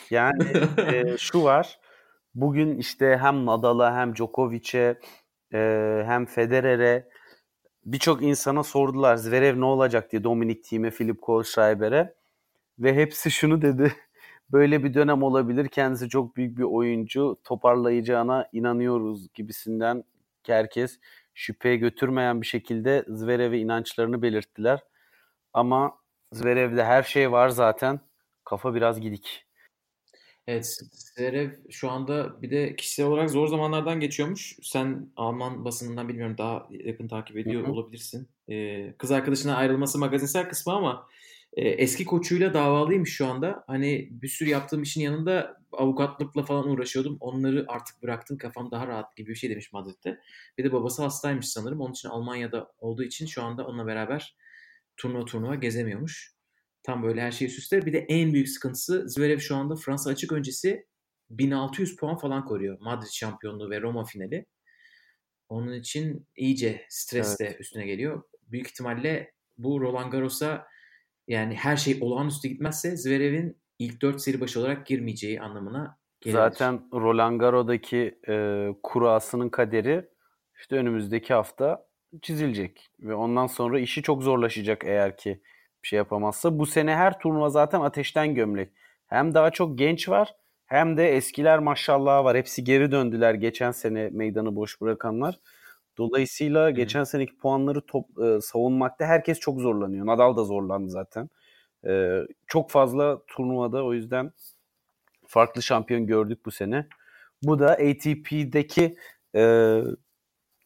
[0.10, 0.44] yani
[0.94, 1.80] e, şu var.
[2.36, 5.00] Bugün işte hem Nadal'a hem Djokovic'e
[5.54, 5.58] e,
[6.06, 7.10] hem Federer'e
[7.86, 12.16] birçok insana sordular Zverev ne olacak diye Dominic Thiem'e, Philip Kohlschreiber'e
[12.80, 13.94] ve hepsi şunu dedi.
[14.52, 15.68] Böyle bir dönem olabilir.
[15.68, 17.40] Kendisi çok büyük bir oyuncu.
[17.44, 20.04] Toparlayacağına inanıyoruz gibisinden
[20.48, 21.00] herkes
[21.34, 24.80] şüpheye götürmeyen bir şekilde Zverev'e inançlarını belirttiler.
[25.54, 25.98] Ama
[26.32, 28.00] Zverev'de her şey var zaten.
[28.46, 29.46] Kafa biraz gidik.
[30.52, 34.56] Evet, Zverev şu anda bir de kişisel olarak zor zamanlardan geçiyormuş.
[34.64, 37.72] Sen Alman basınından bilmiyorum daha yakın takip ediyor Hı hı.
[37.72, 38.30] olabilirsin.
[38.50, 41.08] Ee, kız arkadaşına ayrılması magazinsel kısmı ama
[41.54, 43.64] e, eski koçuyla davalıymış şu anda.
[43.68, 47.18] Hani bir sürü yaptığım işin yanında avukatlıkla falan uğraşıyordum.
[47.20, 50.20] Onları artık bıraktım kafam daha rahat gibi bir şey demiş Madrid'de.
[50.58, 51.82] Bir de babası hastaymış sanırım.
[51.82, 54.36] Onun için Almanya'da olduğu için şu anda onunla beraber
[54.98, 56.41] turnuva turnuva gezemiyormuş.
[56.84, 57.86] Tam böyle her şey üst üste.
[57.86, 60.86] Bir de en büyük sıkıntısı Zverev şu anda Fransa açık öncesi
[61.30, 62.78] 1600 puan falan koruyor.
[62.80, 64.46] Madrid şampiyonluğu ve Roma finali.
[65.50, 68.24] Onun için iyice stres de üstüne geliyor.
[68.42, 70.68] Büyük ihtimalle bu Roland Garros'a
[71.28, 76.42] yani her şey olağanüstü gitmezse Zverev'in ilk 4 seri başı olarak girmeyeceği anlamına gelebilir.
[76.42, 80.10] Zaten Roland Garros'daki e, kurasının kaderi
[80.60, 81.88] işte önümüzdeki hafta
[82.22, 82.90] çizilecek.
[83.00, 85.42] Ve ondan sonra işi çok zorlaşacak eğer ki
[85.84, 86.60] bir şey yapamazsa.
[86.60, 88.72] Bu sene her turnuva zaten ateşten gömlek.
[89.08, 92.38] Hem daha çok genç var hem de eskiler maşallah var.
[92.38, 95.40] Hepsi geri döndüler geçen sene meydanı boş bırakanlar.
[95.98, 96.72] Dolayısıyla Hı.
[96.72, 100.06] geçen seneki puanları top, e, savunmakta herkes çok zorlanıyor.
[100.06, 101.30] Nadal da zorlandı zaten.
[101.88, 104.32] E, çok fazla turnuvada o yüzden
[105.28, 106.88] farklı şampiyon gördük bu sene.
[107.44, 108.98] Bu da ATP'deki
[109.36, 109.82] e,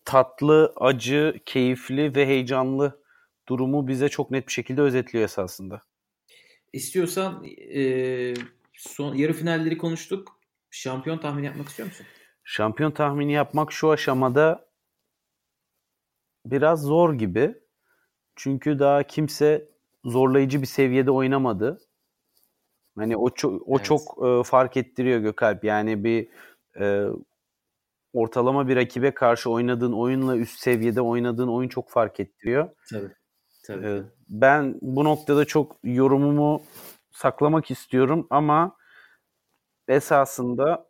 [0.05, 3.01] tatlı, acı, keyifli ve heyecanlı
[3.49, 5.81] durumu bize çok net bir şekilde özetliyor esasında.
[6.73, 8.33] İstiyorsan e,
[8.73, 10.39] son yarı finalleri konuştuk.
[10.69, 12.05] Şampiyon tahmini yapmak istiyor musun?
[12.43, 14.69] Şampiyon tahmini yapmak şu aşamada
[16.45, 17.55] biraz zor gibi.
[18.35, 19.69] Çünkü daha kimse
[20.05, 21.79] zorlayıcı bir seviyede oynamadı.
[22.95, 23.85] Hani o çok o Evet.
[23.85, 25.63] çok e, fark ettiriyor Gökalp.
[25.63, 26.27] Yani bir
[26.79, 27.05] e,
[28.13, 32.69] ortalama bir rakibe karşı oynadığın oyunla üst seviyede oynadığın oyun çok fark ettiriyor.
[32.89, 33.13] Tabii.
[33.67, 33.87] Tabii.
[33.87, 36.63] Ee, Ben bu noktada çok yorumumu
[37.11, 38.77] saklamak istiyorum ama
[39.87, 40.87] esasında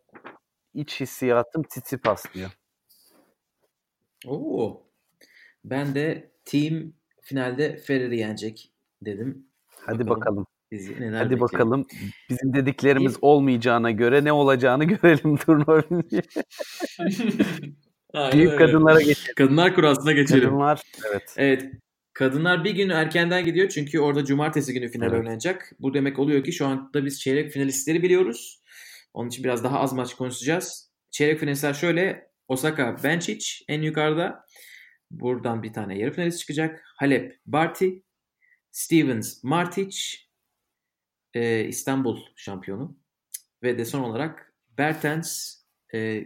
[0.74, 2.50] iç hissiyatım Tsitsipas diyor.
[4.28, 4.84] Oo.
[5.64, 8.72] Ben de team finalde Ferrer'i yenecek
[9.02, 9.48] dedim.
[9.86, 10.46] Hadi Bakalım bakalım.
[10.72, 11.42] Bizi neler Hadi bekliyor.
[11.42, 11.88] bakalım.
[12.30, 16.22] Bizim dediklerimiz olmayacağına göre ne olacağını görelim turnuva bitince.
[18.14, 19.34] Aynen Büyük kadınlara geçelim.
[19.36, 20.44] Kadınlar kurasına geçelim.
[20.44, 21.34] Kadınlar evet.
[21.38, 21.72] Evet.
[22.16, 25.20] Kadınlar bir gün erkenden gidiyor çünkü orada cumartesi günü final Evet.
[25.20, 25.72] oynanacak.
[25.80, 28.62] Bu demek oluyor ki şu anda biz çeyrek finalistleri biliyoruz.
[29.14, 30.92] Onun için biraz daha az maç konuşacağız.
[31.12, 32.32] Çeyrek finalistler şöyle.
[32.48, 34.46] Osaka Benčić en yukarıda.
[35.12, 36.84] Buradan bir tane yarı finalist çıkacak.
[36.96, 37.90] Halep Barty.
[38.72, 40.18] Stevens Martic.
[41.34, 42.98] e, İstanbul şampiyonu.
[43.64, 45.56] Ve de son olarak Bertens
[45.94, 46.26] e,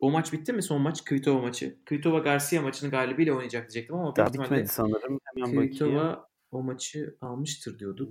[0.00, 1.04] o maç bitti mi son maç?
[1.04, 1.76] Kvitova maçı.
[1.84, 5.20] Kvitova Garcia maçını galibiyle oynayacak diyecektim ama Daha bitmedi sanırım.
[5.24, 5.68] Hemen bakayım.
[5.70, 8.08] Kvitova o maçı almıştır Ee, diyorduk.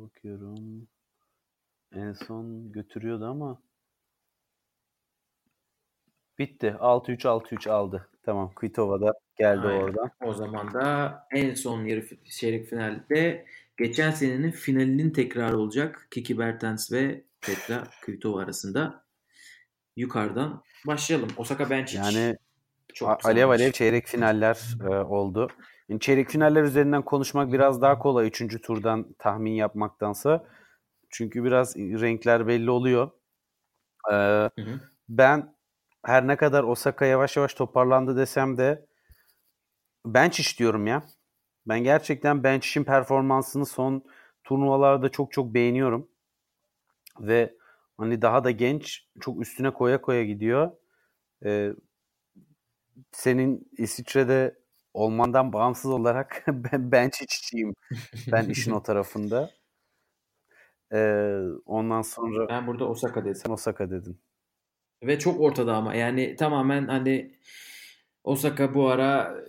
[0.00, 0.88] bakıyorum.
[1.92, 3.62] En son götürüyordu ama
[6.38, 6.76] bitti.
[6.80, 8.08] 6-3 6-3 aldı.
[8.22, 8.52] Tamam.
[8.54, 9.82] Kvitova da geldi Aynen.
[9.82, 10.10] oradan.
[10.24, 16.08] O zaman da en son yarı çeyrek finalde geçen senenin finalinin tekrarı olacak.
[16.10, 19.03] Kiki Bertens ve Petra Kvitova arasında.
[19.96, 21.28] Yukarıdan başlayalım.
[21.36, 21.96] Osaka Benčić.
[21.96, 22.36] Yani
[22.94, 25.48] Çok alev alev çeyrek finaller e, oldu.
[25.88, 28.26] Yani çeyrek finaller üzerinden konuşmak biraz daha kolay.
[28.26, 30.44] Üçüncü turdan tahmin yapmaktansa.
[31.10, 33.10] Çünkü biraz renkler belli oluyor.
[34.10, 34.80] Ee, Hı hı.
[35.08, 35.54] ben
[36.04, 38.86] her ne kadar Osaka yavaş yavaş toparlandı desem de
[40.06, 41.02] bench iş diyorum ya.
[41.66, 44.02] Ben gerçekten bench işin performansını son
[44.44, 46.08] turnuvalarda çok çok beğeniyorum.
[47.20, 47.54] Ve
[47.98, 50.70] hani daha da genç, çok üstüne koya koya gidiyor.
[51.44, 51.72] Ee,
[53.12, 54.58] senin İsviçre'de
[54.94, 57.74] olmandan bağımsız olarak ben bench içiciyim.
[58.32, 59.50] Ben işin o tarafında.
[60.92, 63.52] Ee, ondan sonra Ben burada Osaka dedim.
[63.52, 64.20] Osaka dedin.
[65.02, 67.34] Ve çok ortada ama yani tamamen hani
[68.24, 69.44] Osaka bu ara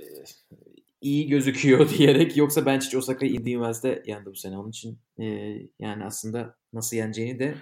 [1.02, 4.58] iyi gözüküyor diyerek yoksa ben hiç Osaka'yı Indiğimez'de yendi bu sene.
[4.58, 5.26] Onun için e,
[5.80, 7.56] yani aslında nasıl yeneceğini de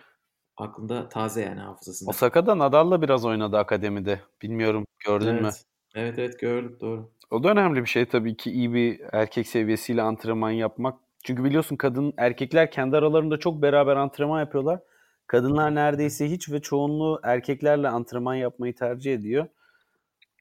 [0.58, 2.10] aklında taze yani hafızasında.
[2.10, 4.22] Osaka'da Nadal'la biraz oynadı akademide.
[4.42, 5.42] Bilmiyorum gördün mü?
[5.42, 5.64] Evet.
[5.96, 7.10] Evet evet gördüm doğru.
[7.32, 11.00] O da önemli bir şey tabii ki iyi bir erkek seviyesiyle antrenman yapmak.
[11.26, 14.80] Çünkü biliyorsun kadın erkekler kendi aralarında çok beraber antrenman yapıyorlar.
[15.28, 19.48] Kadınlar neredeyse hiç ve çoğunluğu erkeklerle antrenman yapmayı tercih ediyor.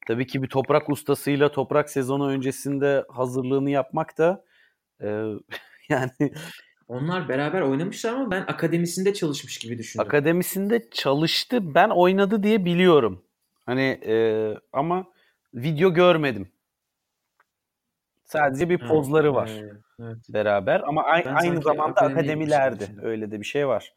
[0.07, 4.45] Tabii ki bir toprak ustasıyla toprak sezonu öncesinde hazırlığını yapmak da
[5.03, 5.07] e,
[5.89, 6.33] yani
[6.89, 10.07] Onlar beraber oynamışlar ama ben akademisinde çalışmış gibi düşündüm.
[10.07, 11.75] akademisinde çalıştı.
[11.75, 13.23] Ben oynadı diye biliyorum.
[13.67, 14.15] Hani e,
[14.73, 15.07] ama
[15.55, 16.49] video görmedim.
[18.25, 19.51] Sadece bir pozları var.
[19.55, 20.17] evet, evet.
[20.29, 22.89] beraber ama Ben aynı zamanda akademilerdi.
[23.03, 23.95] Öyle de bir şey var.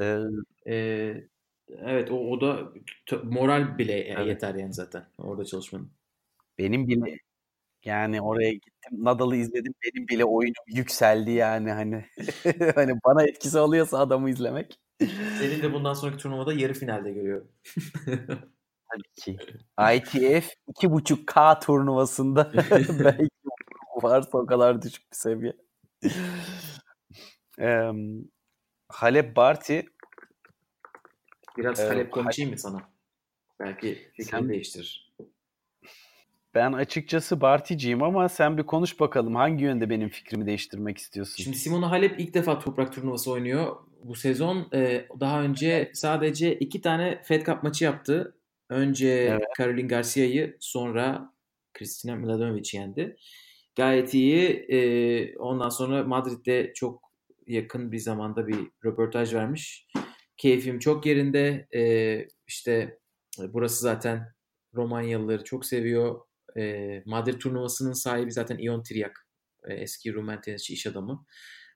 [0.00, 0.18] Ee,
[0.66, 1.24] Ee,
[1.68, 2.58] evet o, o da
[3.22, 4.26] moral bile Evet.
[4.26, 5.90] yeter yani zaten orada çalışmanın.
[6.58, 7.18] benim bile
[7.86, 12.04] yani oraya gittim Nadal'ı izledim benim bile oyunum yükseldi yani hani
[12.74, 14.80] hani bana etkisi oluyorsa adamı izlemek
[15.38, 17.48] Seni de bundan sonraki turnuvada yarı finalde görüyorum.
[18.88, 19.38] tabii ki.
[19.96, 22.52] ITF 2.5K turnuvasında
[23.04, 23.28] belki
[24.02, 25.56] varsa o kadar düşük bir seviye.
[27.60, 27.90] Ee,
[28.88, 29.80] Halep Barty
[31.56, 32.90] Biraz Ee, Halep konuşayım mı sana?
[33.60, 35.05] Belki fikrini Sen- değiştirir.
[36.56, 41.42] Ben açıkçası Barty'ciyim ama sen bir konuş bakalım hangi yönde benim fikrimi değiştirmek istiyorsun?
[41.44, 43.76] Şimdi Simona Halep ilk defa toprak turnuvası oynuyor.
[44.04, 48.36] Bu sezon e, daha önce sadece iki tane Fed Cup maçı yaptı.
[48.68, 49.42] Önce Evet.
[49.58, 51.32] Caroline Garcia'yı sonra
[51.74, 53.16] Kristina Mladenovic'i yendi.
[53.76, 54.48] Gayet iyi.
[54.48, 57.12] E, ondan sonra Madrid'de çok
[57.46, 59.86] yakın bir zamanda bir röportaj vermiş.
[60.36, 61.68] Keyfim çok yerinde.
[61.74, 61.82] E,
[62.46, 62.98] işte
[63.38, 64.32] burası zaten
[64.74, 66.20] Romanyalıları çok seviyor.
[66.58, 69.26] E, Madrid turnuvasının sahibi zaten Ion Tiryak.
[69.68, 71.26] E, eski Rumen tenisçi iş adamı.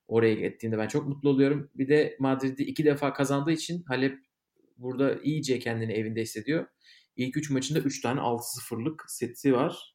[0.08, 1.70] Oraya gittiğimde ben çok mutlu oluyorum.
[1.74, 4.18] Bir de Madrid'i iki defa kazandığı için Halep
[4.76, 6.66] burada iyice kendini evinde hissediyor.
[7.16, 9.94] İlk üç maçında 3 tane 6-0'lık seti var.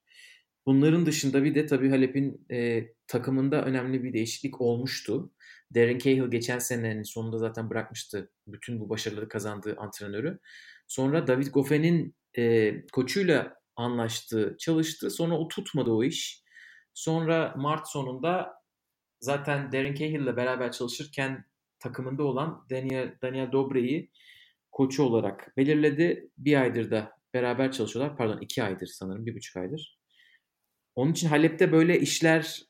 [0.66, 5.32] Bunların dışında bir de tabii Halep'in e, takımında önemli bir değişiklik olmuştu.
[5.76, 10.40] Darren Cahill geçen senenin sonunda zaten bırakmıştı bütün bu başarıları kazandığı antrenörü.
[10.88, 15.10] Sonra David Goffen'in e, koçuyla anlaştı, çalıştı.
[15.10, 16.44] Sonra o tutmadı o iş.
[16.94, 18.54] Sonra Mart sonunda
[19.20, 21.46] zaten Darren Cahill'le beraber çalışırken
[21.80, 24.12] takımında olan Daniel, Daniel Dobre'yi
[24.72, 26.30] koçu olarak belirledi.
[26.38, 28.18] Bir aydır da beraber çalışıyorlar.
[28.18, 29.26] Pardon iki aydır sanırım.
[29.26, 30.00] Bir buçuk aydır.
[30.96, 32.62] Onun için Halep'te böyle işler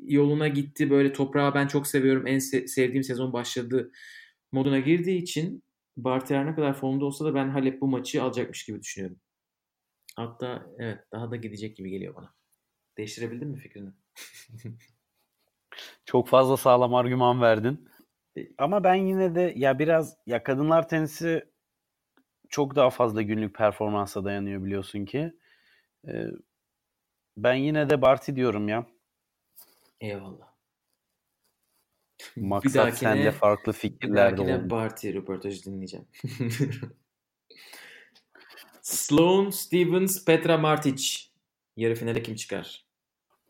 [0.00, 0.90] yoluna gitti.
[0.90, 2.26] Böyle toprağı ben çok seviyorum.
[2.26, 3.92] En se- sevdiğim sezon başladı
[4.52, 5.62] moduna girdiği için
[5.96, 9.20] Barty her ne kadar formda olsa da ben Halep bu maçı alacakmış gibi düşünüyorum.
[10.16, 12.34] Hatta evet daha da gidecek gibi geliyor bana.
[12.98, 13.90] Değiştirebildin mi fikrini?
[16.04, 17.88] Çok fazla sağlam argüman verdin.
[18.58, 21.48] Ama ben yine de ya biraz ya kadınlar tenisi
[22.48, 25.32] çok daha fazla günlük performansa dayanıyor biliyorsun ki.
[26.08, 26.26] Ee,
[27.36, 28.86] ben yine de Barty diyorum ya.
[30.00, 30.52] Eyvallah.
[32.36, 34.70] Maksat dahakine- sende farklı Bir fikirler de dahakine oldu.
[34.70, 36.06] Barty röportajı dinleyeceğim.
[38.86, 41.18] Sloane Stevens, Petra Martic.
[41.76, 42.84] Yarı finale kim çıkar?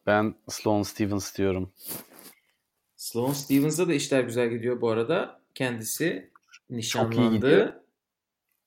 [0.07, 1.73] Ben Sloane Stevens diyorum.
[2.97, 5.41] Sloane Stevens'da da işler güzel gidiyor bu arada.
[5.55, 6.31] Kendisi
[6.71, 7.85] nişanlandı.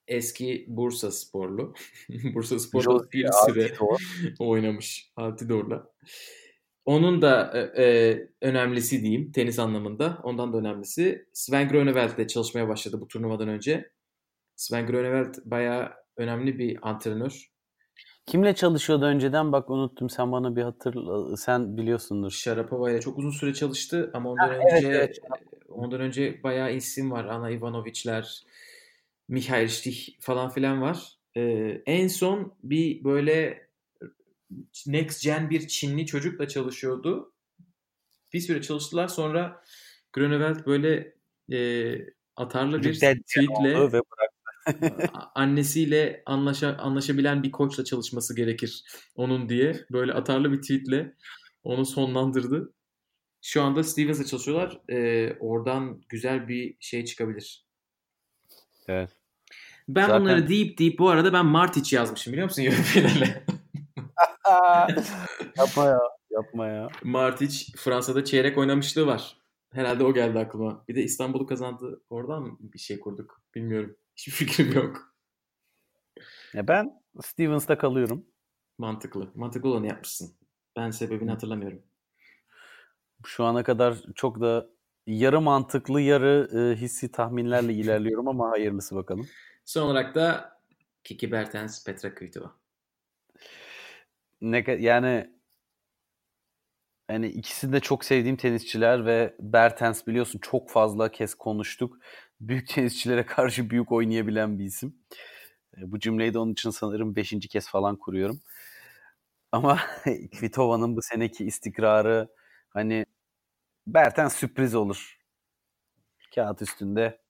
[0.08, 1.74] Eski Bursa sporlu.
[2.36, 3.74] Bursa Josie bir süre
[4.40, 5.92] oynamış Altidor'la.
[6.86, 10.20] Onun da e, e, önemlisi diyeyim tenis anlamında.
[10.24, 13.92] Ondan da önemlisi Sven Groeneveld'le çalışmaya başladı bu turnuvadan önce.
[14.56, 17.50] Sven Groeneveld bayağı önemli bir antrenör.
[18.26, 19.52] Kimle çalışıyordu önceden?
[19.52, 20.10] Bak unuttum.
[20.10, 21.38] Sen bana bir hatırla.
[21.38, 22.32] Sen biliyorsundur.
[22.32, 25.20] Sharapova ile çok uzun süre çalıştı ama ondan evet, önce evet.
[25.70, 27.26] ondan önce bayağı isim var.
[27.26, 28.44] Ana Ivanovic'ler,
[29.28, 31.18] Mikhail Stich falan filan var.
[31.36, 31.42] e,
[31.86, 33.68] en son bir böyle
[34.88, 37.34] next gen bir Çinli çocukla çalışıyordu.
[38.34, 39.64] Bir süre çalıştılar sonra
[40.14, 41.14] Gröneveld böyle
[41.52, 41.60] e,
[42.36, 44.02] atarlı bir tweetle ve
[45.36, 48.84] annesiyle anlaşa, anlaşabilen bir koçla çalışması gerekir
[49.16, 51.16] onun diye böyle atarlı bir tweetle
[51.64, 52.74] onu sonlandırdı.
[53.42, 54.82] Şu anda Stevens'la çalışıyorlar.
[54.90, 57.66] Ee, oradan güzel bir şey çıkabilir.
[58.88, 59.10] Evet.
[59.88, 62.62] Ben Zaten- bunları deyip deyip bu arada ben Martic yazmışım biliyor musun
[65.58, 66.00] yapma ya.
[66.32, 66.90] Yapma ya.
[67.04, 69.38] Martic Fransa'da çeyrek oynamışlığı var.
[69.74, 70.84] Herhalde o geldi aklıma.
[70.88, 72.02] Bir de İstanbul'u kazandı.
[72.10, 73.42] Oradan bir şey kurduk?
[73.56, 73.96] Bilmiyorum.
[74.20, 75.16] Hiçbir fikrim yok.
[76.54, 78.26] Ya ben Stevens'ta kalıyorum.
[78.78, 79.32] Mantıklı.
[79.36, 80.36] Mantıklı olanı yapmışsın.
[80.76, 81.84] Ben sebebini hatırlamıyorum.
[83.26, 84.70] Şu ana kadar çok da
[85.08, 89.28] yarı mantıklı yarı e, hissi tahminlerle ilerliyorum ama hayırlısı bakalım.
[89.66, 90.58] Son olarak da
[91.04, 92.56] Kiki Bertens, Petra Kvitova.
[94.42, 95.30] Ne yani
[97.10, 101.98] yani ikisi de çok sevdiğim tenisçiler ve Bertens biliyorsun çok fazla kez konuştuk.
[102.42, 104.96] Büyük tenisçilere karşı büyük oynayabilen bir isim.
[105.78, 108.42] E, Bu cümleyi de onun için sanırım beşinci kez falan kuruyorum.
[109.52, 109.80] Ama
[110.40, 112.28] Kvitova'nın bu seneki istikrarı
[112.70, 113.06] hani
[113.88, 115.18] Bertens sürpriz olur.
[116.36, 117.22] Kağıt üstünde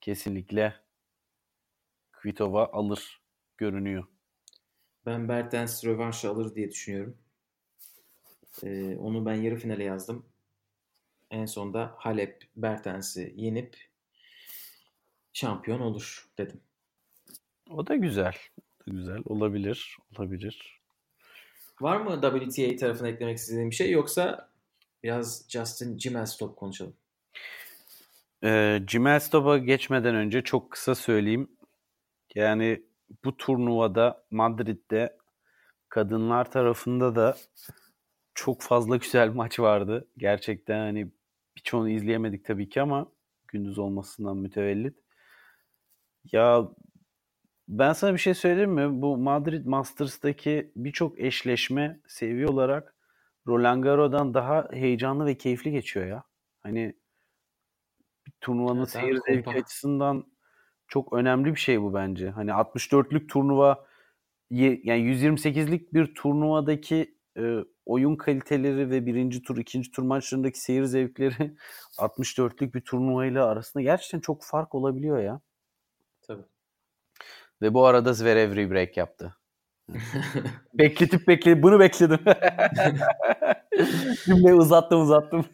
[0.00, 0.74] kesinlikle
[2.12, 3.22] Kvitova alır
[3.56, 4.04] görünüyor.
[5.06, 7.18] Ben Bertens rövanş alır diye düşünüyorum.
[8.62, 10.26] Ee, onu ben yarı finale yazdım.
[11.30, 13.87] En sonda Halep Bertens'i yenip
[15.32, 16.60] şampiyon olur dedim.
[17.70, 18.34] O da güzel.
[18.58, 19.22] O da güzel.
[19.24, 19.96] Olabilir.
[20.16, 20.80] Olabilir.
[21.80, 24.50] Var mı WTA tarafına eklemek istediğin bir şey yoksa
[25.02, 26.96] biraz Justin Gimelstop konuşalım.
[28.44, 31.48] Ee, Cimelstop'a geçmeden önce çok kısa söyleyeyim.
[32.34, 32.82] Yani
[33.24, 35.16] bu turnuvada Madrid'de
[35.88, 37.36] kadınlar tarafında da
[38.34, 40.08] çok fazla güzel maç vardı.
[40.18, 41.08] Gerçekten hani
[41.56, 43.12] birçoğunu izleyemedik tabii ki ama
[43.48, 44.96] gündüz olmasından mütevellit.
[46.32, 46.68] Ya
[47.68, 49.02] ben sana bir şey söyleyeyim mi?
[49.02, 52.94] Bu Madrid Masters'taki birçok eşleşme seviye olarak
[53.46, 56.24] Roland Garros'dan daha heyecanlı ve keyifli geçiyor ya.
[56.60, 56.94] Hani
[58.26, 60.24] bir turnuvanın Evet seyir zevki açısından
[60.88, 62.30] çok önemli bir şey bu bence.
[62.30, 63.86] Hani 64'lük turnuva
[64.50, 71.56] yani 128'lik bir turnuvadaki e, oyun kaliteleri ve birinci tur, ikinci tur maçlarındaki seyir zevkleri
[71.98, 75.40] 64'lük bir turnuvayla arasında gerçekten çok fark olabiliyor ya.
[77.62, 79.36] Ve bu arada Zverev rebreak yaptı.
[80.74, 82.18] Bekletip bekletip bunu bekledim.
[84.24, 85.44] Cümleyi uzattım uzattım.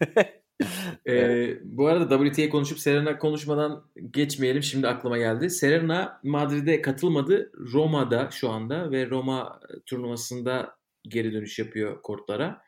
[1.08, 4.62] Ee, bu arada WTA konuşup Serena konuşmadan geçmeyelim.
[4.62, 5.50] Şimdi aklıma geldi.
[5.50, 7.52] Serena Madrid'e katılmadı.
[7.72, 10.76] Roma'da şu anda ve Roma turnuvasında
[11.08, 12.62] geri dönüş yapıyor kortlara.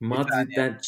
[0.00, 0.78] Madrid'den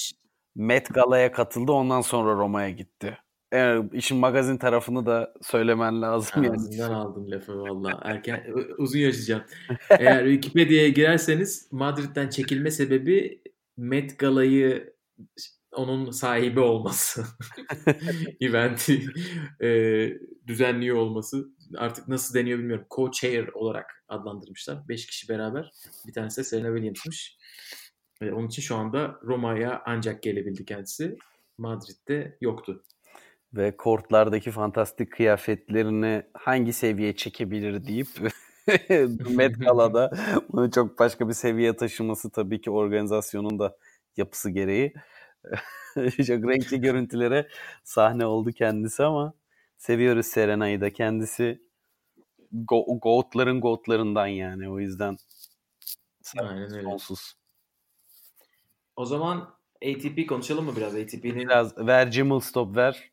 [0.57, 3.19] Met Gala'ya katıldı ondan sonra Roma'ya gitti.
[3.53, 6.57] Evet, işin magazin tarafını da söylemen lazım yani.
[6.57, 8.01] Ağzından aldım lafı valla.
[8.05, 8.47] Erken
[8.79, 9.59] uzun yaşayacaksın.
[9.91, 13.43] Eğer Wikipedia'ya girerseniz Madrid'den çekilme sebebi
[13.77, 14.95] Met Gala'yı
[15.73, 17.25] onun sahibi olması.
[18.41, 19.03] Eventi
[19.63, 19.69] e,
[20.47, 21.49] düzenliyor olması.
[21.77, 22.87] Artık nasıl deniyor bilmiyorum.
[22.91, 24.89] Co-chair olarak adlandırmışlar.
[24.89, 25.73] Beş kişi beraber.
[26.07, 27.39] Bir tanesi de Serena Williams'mış.
[28.21, 31.17] E, onun için şu anda Roma'ya ancak gelebildi kendisi.
[31.59, 32.83] Madrid'de yoktu.
[33.55, 38.09] Ve kortlardaki fantastik kıyafetlerini hangi seviyeye çekebilir deyip
[39.37, 40.11] Met Gala'da
[40.53, 43.77] bunu çok başka bir seviyeye taşıması tabii ki organizasyonun da
[44.17, 44.95] yapısı gereği.
[46.27, 47.49] çok renkli görüntülere
[47.85, 49.35] sahne oldu kendisi ama
[49.79, 50.93] seviyoruz Serena'yı da.
[50.93, 51.63] Kendisi
[52.53, 54.71] go- goatların goatlarından yani.
[54.71, 55.17] O yüzden
[56.39, 56.83] Aynen öyle.
[56.83, 57.35] sonsuz.
[58.97, 60.95] O zaman ATP konuşalım mı biraz?
[60.95, 63.11] ATP'nin Biraz ver Jimmel stop ver.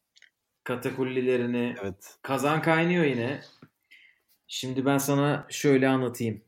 [0.66, 2.18] Katakullilerini Evet.
[2.22, 3.40] kazan kaynıyor yine.
[4.48, 6.42] Şimdi ben sana şöyle anlatayım.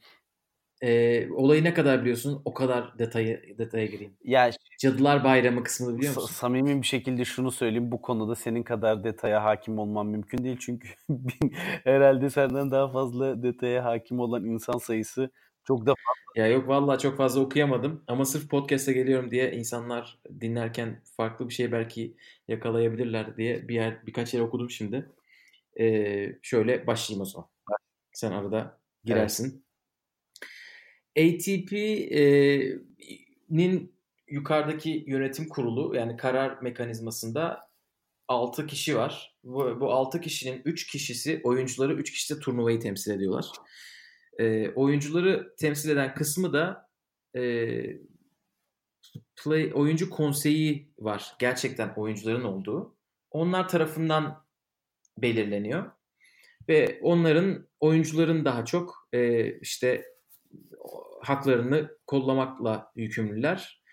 [0.82, 2.42] Ee, olayı ne kadar biliyorsun?
[2.46, 4.14] O kadar detayı detaya gireyim.
[4.24, 6.34] Ya Cadılar Bayramı kısmını biliyor musun?
[6.34, 7.92] Samimi bir şekilde şunu söyleyeyim.
[7.92, 10.58] Bu konuda senin kadar detaya hakim olmam mümkün değil.
[10.60, 10.88] Çünkü
[11.84, 15.30] herhalde senden daha fazla detaya hakim olan insan sayısı
[15.68, 15.96] çok da
[16.36, 21.54] Ya yok vallahi çok fazla okuyamadım ama sırf podcast'e geliyorum diye insanlar dinlerken farklı bir
[21.54, 25.12] şey belki yakalayabilirler diye bir yer birkaç yer okudum şimdi.
[25.80, 27.50] Ee, şöyle başlayayım o zaman.
[28.14, 29.66] Sen arada girersin.
[31.18, 32.78] ATP'nin
[34.28, 37.70] yukarıdaki yönetim kurulu yani karar mekanizmasında
[38.28, 39.36] 6 kişi var.
[39.44, 43.52] Bu, bu 6 kişinin 3 kişisi oyuncuları 3 kişi de turnuvayı temsil ediyorlar.
[44.40, 46.90] E, oyuncuları temsil eden kısmı da
[47.36, 47.42] e,
[49.44, 51.36] play oyuncu konseyi var.
[51.40, 52.98] Gerçekten oyuncuların olduğu.
[53.32, 54.46] Onlar tarafından
[55.18, 55.92] belirleniyor.
[56.70, 60.06] Ve onların oyuncuların daha çok e, işte
[61.22, 63.84] haklarını kollamakla yükümlüler.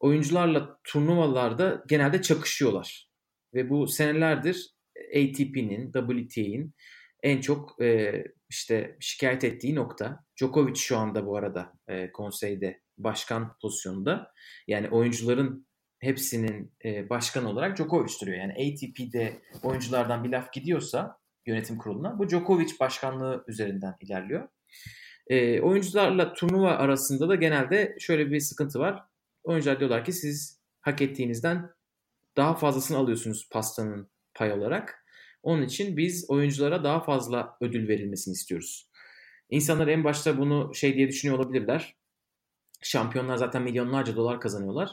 [0.00, 3.08] Oyuncularla turnuvalarda genelde çakışıyorlar.
[3.54, 4.74] Ve bu senelerdir
[5.08, 6.74] ATP'nin, WTA'nin
[7.22, 10.24] en çok e, işte şikayet ettiği nokta.
[10.36, 14.32] Djokovic şu anda bu arada e, konseyde başkan pozisyonunda.
[14.66, 15.66] Yani oyuncuların
[15.98, 18.38] hepsinin e, başkan olarak Djokovic duruyor.
[18.38, 24.48] Yani ATP'de oyunculardan bir laf gidiyorsa yönetim kuruluna bu Djokovic başkanlığı üzerinden ilerliyor.
[25.26, 29.02] E, oyuncularla turnuva arasında da genelde şöyle bir sıkıntı var.
[29.44, 31.70] Oyuncular diyorlar ki siz hak ettiğinizden
[32.36, 35.01] daha fazlasını alıyorsunuz pastanın pay olarak.
[35.42, 38.88] Onun için biz oyunculara daha fazla ödül verilmesini istiyoruz.
[39.50, 41.96] İnsanlar en başta bunu şey diye düşünüyor olabilirler.
[42.82, 44.90] Şampiyonlar zaten milyonlarca dolar kazanıyorlar.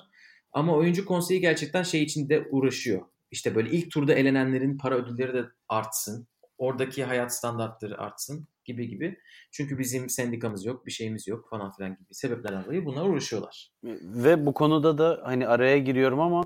[0.52, 3.02] Ama oyuncu konseyi gerçekten şey için de uğraşıyor.
[3.32, 6.28] İşte böyle ilk turda elenenlerin para ödülleri de artsın.
[6.58, 9.20] Oradaki hayat standartları artsın gibi gibi.
[9.52, 13.72] Çünkü bizim sendikamız yok, bir şeyimiz yok falan filan gibi sebeplerden dolayı bunlar uğraşıyorlar.
[14.04, 16.44] Ve bu konuda da hani araya giriyorum ama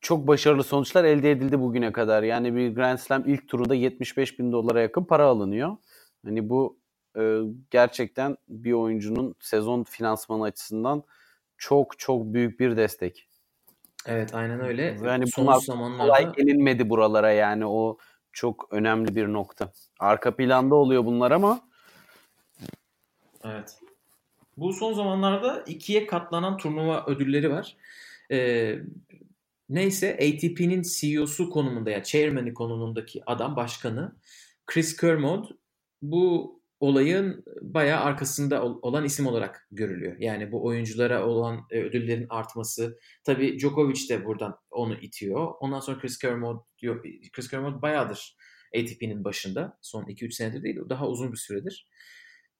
[0.00, 2.22] çok başarılı sonuçlar elde edildi bugüne kadar.
[2.22, 5.76] Yani bir Grand Slam ilk turunda 75 bin dolara yakın para alınıyor.
[6.24, 6.78] Hani bu
[7.18, 7.38] e,
[7.70, 11.02] gerçekten bir oyuncunun sezon finansmanı açısından
[11.58, 13.28] çok çok büyük bir destek.
[14.06, 14.98] Evet aynen öyle.
[15.04, 16.02] Yani Son bunlar zamanlarda...
[16.02, 17.98] kolay gelinmedi buralara yani o
[18.32, 19.72] çok önemli bir nokta.
[19.98, 21.60] Arka planda oluyor bunlar ama
[23.44, 23.78] Evet.
[24.56, 27.76] Bu son zamanlarda ikiye katlanan turnuva ödülleri var.
[28.30, 28.78] Ee,
[29.70, 34.16] neyse ATP'nin CEO'su konumunda ya yani chairman'i konumundaki adam başkanı
[34.66, 35.48] Chris Kermode
[36.02, 40.16] bu olayın bayağı arkasında olan isim olarak görülüyor.
[40.18, 42.98] Yani bu oyunculara olan e, ödüllerin artması.
[43.24, 45.54] Tabii Djokovic de buradan onu itiyor.
[45.60, 47.04] Ondan sonra Chris Kermode diyor.
[47.32, 48.36] Chris Kermode bayağıdır
[48.76, 49.78] ATP'nin başında.
[49.82, 51.86] Son 2-3 senedir değil, daha uzun bir süredir.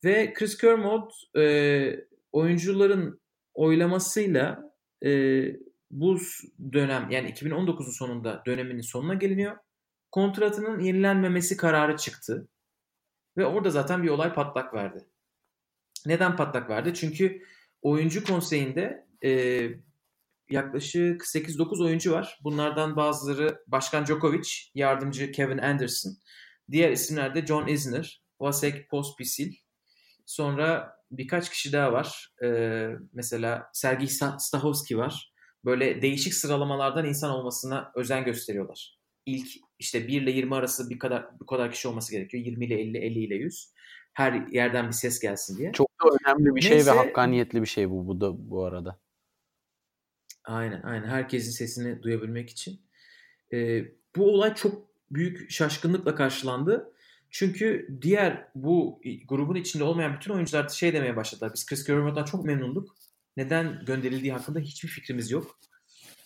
[0.04, 1.44] Ve Chris Kermode e,
[2.32, 3.20] oyuncuların
[3.54, 4.72] oylamasıyla
[5.04, 5.10] e,
[5.90, 6.18] bu
[6.72, 9.56] dönem yani 2019'un sonunda döneminin sonuna geliniyor.
[10.10, 12.48] Kontratının yenilenmemesi kararı çıktı.
[13.36, 15.06] Ve orada zaten bir olay patlak verdi.
[16.06, 16.94] Neden patlak verdi?
[16.94, 17.42] Çünkü
[17.82, 19.60] oyuncu konseyinde e,
[20.50, 22.38] yaklaşık 8-9 oyuncu var.
[22.44, 26.12] Bunlardan bazıları Başkan Djokovic, yardımcı Kevin Anderson.
[26.70, 29.54] Diğer isimler de John Isner, Vasek Pospisil.
[30.26, 32.34] Sonra birkaç kişi daha var.
[32.44, 35.29] Ee, mesela Sergey Stahovski var.
[35.64, 38.98] Böyle değişik sıralamalardan insan olmasına özen gösteriyorlar.
[39.26, 39.48] İlk
[39.78, 42.44] işte 1 ile 20 arası bir kadar bu kadar kişi olması gerekiyor.
[42.44, 43.72] 20 ile 50, 50 ile 100.
[44.12, 45.72] Her yerden bir ses gelsin diye.
[45.72, 48.98] Çok da önemli bir Neyse, şey ve hakkaniyetli bir şey bu bu da bu arada.
[50.44, 51.08] Aynen aynen.
[51.08, 52.80] Herkesin sesini duyabilmek için.
[53.52, 53.84] Ee,
[54.16, 56.92] bu olay çok büyük şaşkınlıkla karşılandı.
[57.30, 61.52] Çünkü diğer bu grubun içinde olmayan bütün oyuncular şey demeye başladılar.
[61.54, 62.94] Biz Chris Kermode'dan çok memnunduk.
[63.40, 65.58] Neden gönderildiği hakkında hiçbir fikrimiz yok.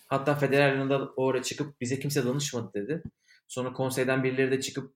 [0.07, 3.03] Hatta Federer yanında oraya çıkıp bize kimse danışmadı dedi.
[3.47, 4.93] Sonra konseyden birileri de çıkıp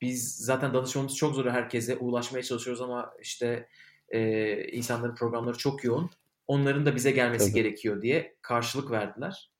[0.00, 3.68] biz zaten danışmamız çok zor herkese ulaşmaya çalışıyoruz ama işte
[4.08, 6.10] e, insanların programları çok yoğun.
[6.46, 7.62] Onların da bize gelmesi Tabii.
[7.62, 9.50] gerekiyor diye karşılık verdiler.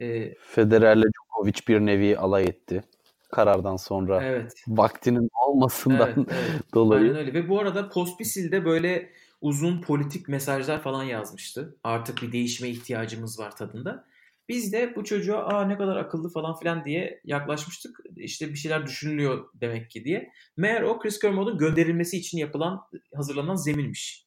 [0.00, 2.84] E, Federer'le Djokovic bir nevi alay etti
[3.32, 4.24] karardan sonra.
[4.24, 4.52] Evet.
[4.68, 6.74] Vaktinin olmasından evet, evet.
[6.74, 7.02] dolayı.
[7.02, 7.34] Aynen öyle.
[7.34, 9.10] Ve bu arada Pospisil'de böyle
[9.46, 11.76] uzun politik mesajlar falan yazmıştı.
[11.84, 14.06] Artık bir değişime ihtiyacımız var tadında.
[14.48, 18.00] Biz de bu çocuğa aa ne kadar akıllı falan filan diye yaklaşmıştık.
[18.16, 20.32] İşte bir şeyler düşünülüyor demek ki diye.
[20.56, 22.80] Meğer o Chris Kermode'un gönderilmesi için yapılan,
[23.14, 24.26] hazırlanan zeminmiş.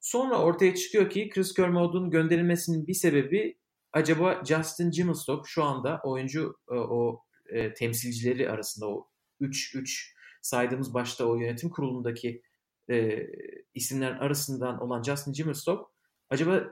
[0.00, 3.58] Sonra ortaya çıkıyor ki Chris Kermode'un gönderilmesinin bir sebebi
[3.92, 9.08] acaba Justin Jimelstock şu anda oyuncu e, o e, temsilcileri arasında o
[9.40, 10.12] 3-3
[10.42, 12.42] saydığımız başta o yönetim kurulundaki
[12.90, 13.26] e,
[13.74, 15.90] isimlerin arasından olan Justin Jimelstock
[16.30, 16.64] acaba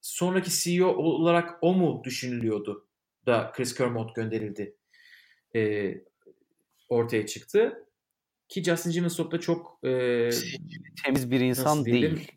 [0.00, 2.88] sonraki CEO olarak o mu düşünülüyordu
[3.26, 4.76] da Chris Kermode gönderildi
[5.54, 5.94] e,
[6.88, 7.84] ortaya çıktı.
[8.48, 10.30] Ki Justin Jimenstock da çok e,
[11.04, 12.32] temiz bir insan değil.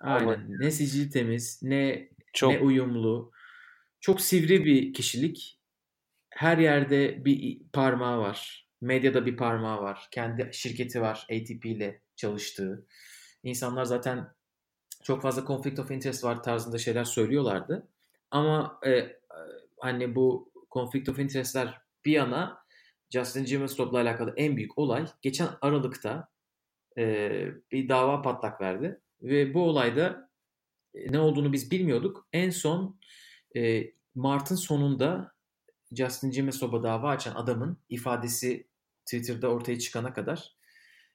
[0.00, 0.60] Aynen.
[0.60, 2.52] Ne sicili temiz, ne çok...
[2.52, 3.32] ne uyumlu.
[4.00, 5.60] Çok sivri bir kişilik.
[6.30, 8.61] Her yerde bir parmağı var.
[8.82, 10.08] Medyada bir parmağı var.
[10.10, 12.86] Kendi şirketi var ATP ile çalıştığı.
[13.42, 14.28] İnsanlar zaten
[15.02, 17.88] çok fazla conflict of interest var tarzında şeyler söylüyorlardı.
[18.30, 19.16] Ama e,
[19.80, 22.62] hani bu conflict of interest'ler bir yana
[23.10, 26.28] Justin Jimmerstop'la alakalı en büyük olay geçen Aralık'ta
[26.98, 27.30] e,
[27.72, 29.00] bir dava patlak verdi.
[29.22, 30.30] Ve bu olayda
[30.94, 32.28] e, ne olduğunu biz bilmiyorduk.
[32.32, 32.98] En son
[33.56, 35.32] e, Mart'ın sonunda
[35.92, 38.71] Justin Jimmerstop'a dava açan adamın ifadesi
[39.04, 40.56] Twitter'da ortaya çıkana kadar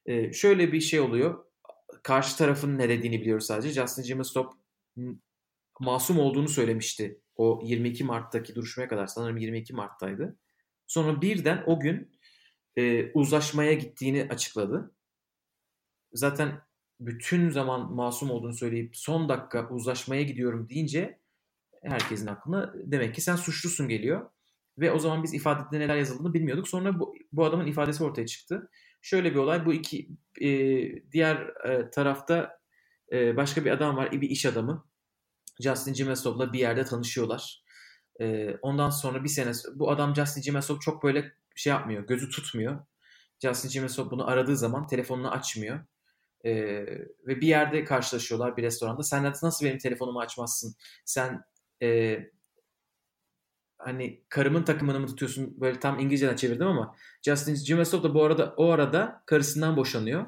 [0.06, 1.46] e, şöyle bir şey oluyor.
[2.04, 3.82] Karşı tarafın ne dediğini biliyoruz sadece.
[3.82, 4.54] Justin Jimmerstop
[5.80, 7.22] masum olduğunu söylemişti.
[7.36, 10.38] O 22 Mart'taki duruşmaya kadar sanırım 22 Mart'taydı.
[10.88, 12.12] Sonra birden o gün
[12.76, 14.92] e, uzlaşmaya gittiğini açıkladı.
[16.14, 16.62] Zaten
[17.00, 21.20] bütün zaman masum olduğunu söyleyip son dakika uzlaşmaya gidiyorum deyince
[21.84, 24.30] herkesin aklına demek ki sen suçlusun geliyor.
[24.78, 26.68] Ve o zaman biz ifadede neler yazıldığını bilmiyorduk.
[26.68, 28.70] Sonra bu, bu adamın ifadesi ortaya çıktı.
[29.02, 30.10] Şöyle bir olay bu iki
[30.42, 30.50] e,
[31.12, 32.60] diğer e, tarafta
[33.12, 34.86] e, başka bir adam var bir iş adamı.
[35.60, 37.64] Justin Jimesov'la bir yerde tanışıyorlar.
[38.22, 42.86] E, ondan sonra bir sene bu adam Justin Jimesov çok böyle şey yapmıyor gözü tutmuyor.
[43.40, 45.80] Justin Jimesov bunu aradığı zaman telefonunu açmıyor.
[46.46, 46.54] E,
[47.28, 49.04] ve bir yerde karşılaşıyorlar bir restoranda.
[49.04, 50.76] Sen nasıl benim telefonumu açmazsın?
[51.06, 51.44] Sen
[51.82, 52.18] e,
[53.78, 55.62] hani karımın takımını mı tutuyorsun?
[55.62, 60.26] Böyle tam İngilizceden çevirdim ama Justin Jimesov da bu arada o arada karısından boşanıyor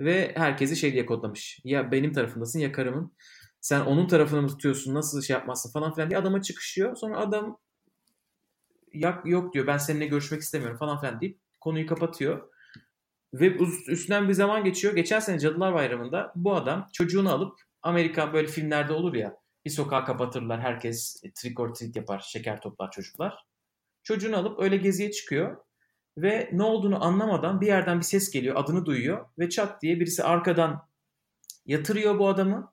[0.00, 1.60] ve herkesi şey diye kodlamış.
[1.64, 3.12] Ya benim tarafındasın ya karımın.
[3.60, 4.94] Sen onun tarafını mı tutuyorsun?
[4.94, 6.96] Nasıl şey yapmazsın falan filan diye adama çıkışıyor.
[6.96, 7.58] Sonra adam
[8.92, 12.48] yok, yok diyor ben seninle görüşmek istemiyorum falan filan deyip konuyu kapatıyor.
[13.34, 13.56] Ve
[13.88, 14.94] üstünden bir zaman geçiyor.
[14.94, 20.04] Geçen sene Cadılar Bayramı'nda bu adam çocuğunu alıp Amerika böyle filmlerde olur ya bir sokağı
[20.04, 20.60] kapatırlar.
[20.60, 22.18] Herkes trick or treat yapar.
[22.18, 23.46] Şeker toplar çocuklar.
[24.02, 25.56] Çocuğunu alıp öyle geziye çıkıyor.
[26.18, 28.56] Ve ne olduğunu anlamadan bir yerden bir ses geliyor.
[28.56, 29.28] Adını duyuyor.
[29.38, 30.88] Ve çat diye birisi arkadan
[31.66, 32.72] yatırıyor bu adamı.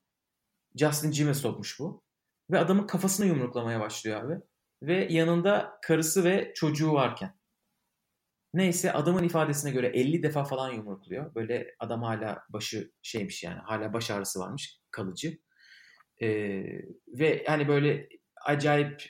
[0.75, 2.03] Justin Jim'e sokmuş bu.
[2.51, 4.41] Ve adamın kafasını yumruklamaya başlıyor abi.
[4.81, 7.39] Ve yanında karısı ve çocuğu varken.
[8.53, 11.35] Neyse adamın ifadesine göre 50 defa falan yumrukluyor.
[11.35, 15.37] Böyle adam hala başı şeymiş yani hala baş ağrısı varmış kalıcı.
[16.21, 16.63] Ee,
[17.07, 18.09] ve hani böyle
[18.45, 19.03] acayip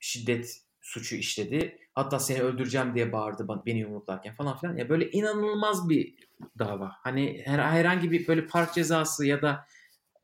[0.00, 1.78] şiddet suçu işledi.
[1.94, 4.76] Hatta seni öldüreceğim diye bağırdı beni yumruklarken falan filan.
[4.76, 6.14] Ya böyle inanılmaz bir
[6.58, 6.92] dava.
[7.02, 9.66] Hani her, herhangi bir böyle park cezası ya da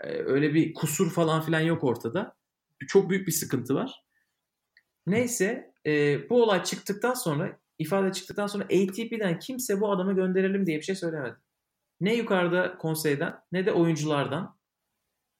[0.00, 2.36] e, öyle bir kusur falan filan yok ortada.
[2.88, 4.04] Çok büyük bir sıkıntı var.
[5.06, 10.78] Neyse e, bu olay çıktıktan sonra ifade çıktıktan sonra ATP'den kimse bu adamı gönderelim diye
[10.78, 11.36] bir şey söylemedi.
[12.00, 14.56] Ne yukarıda konseyden ne de oyunculardan.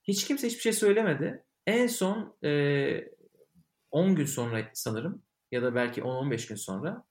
[0.05, 1.45] Hiç kimse hiçbir şey söylemedi.
[1.67, 3.13] En son e,
[3.91, 7.05] 10 gün sonra sanırım ya da belki 10-15 gün sonra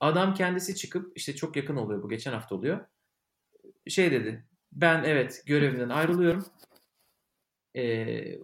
[0.00, 2.86] adam kendisi çıkıp işte çok yakın oluyor bu geçen hafta oluyor.
[3.88, 6.46] Şey dedi ben evet görevimden ayrılıyorum.
[7.76, 8.38] Ee,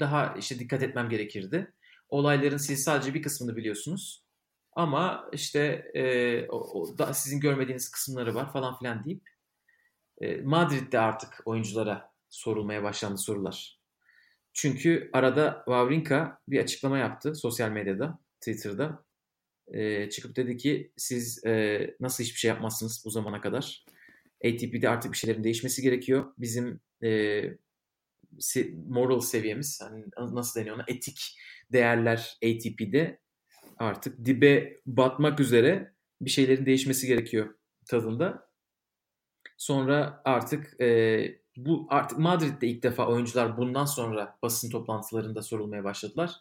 [0.00, 1.72] daha işte dikkat etmem gerekirdi.
[2.08, 4.24] Olayların siz sadece bir kısmını biliyorsunuz.
[4.72, 9.28] Ama işte e, o, o da sizin görmediğiniz kısımları var falan filan deyip
[10.20, 13.80] e, Madrid'de artık oyunculara sorulmaya başlandı sorular.
[14.52, 19.04] Çünkü arada Wawrinka bir açıklama yaptı sosyal medyada, Twitter'da.
[19.72, 23.84] E, çıkıp dedi ki siz e, nasıl hiçbir şey yapmazsınız bu zamana kadar?
[24.44, 26.32] ATP'de artık bir şeylerin değişmesi gerekiyor.
[26.38, 27.42] Bizim e,
[28.86, 31.38] moral seviyemiz, hani nasıl deniyor ona, etik
[31.72, 33.20] değerler ATP'de
[33.78, 37.54] artık dibe batmak üzere bir şeylerin değişmesi gerekiyor
[37.86, 38.50] tadında.
[39.56, 46.32] Sonra artık e, bu artık Madrid'de ilk defa oyuncular bundan sonra basın toplantılarında sorulmaya başladılar.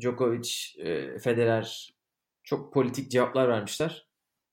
[0.00, 1.94] Djokovic, e, Federer
[2.42, 4.06] çok politik cevaplar vermişler.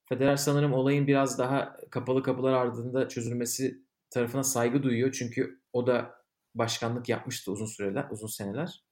[0.08, 5.12] Federer sanırım olayın biraz daha kapalı kapılar ardında çözülmesi tarafına saygı duyuyor.
[5.12, 6.14] Çünkü o da
[6.54, 8.84] başkanlık yapmıştı uzun süreler, uzun seneler.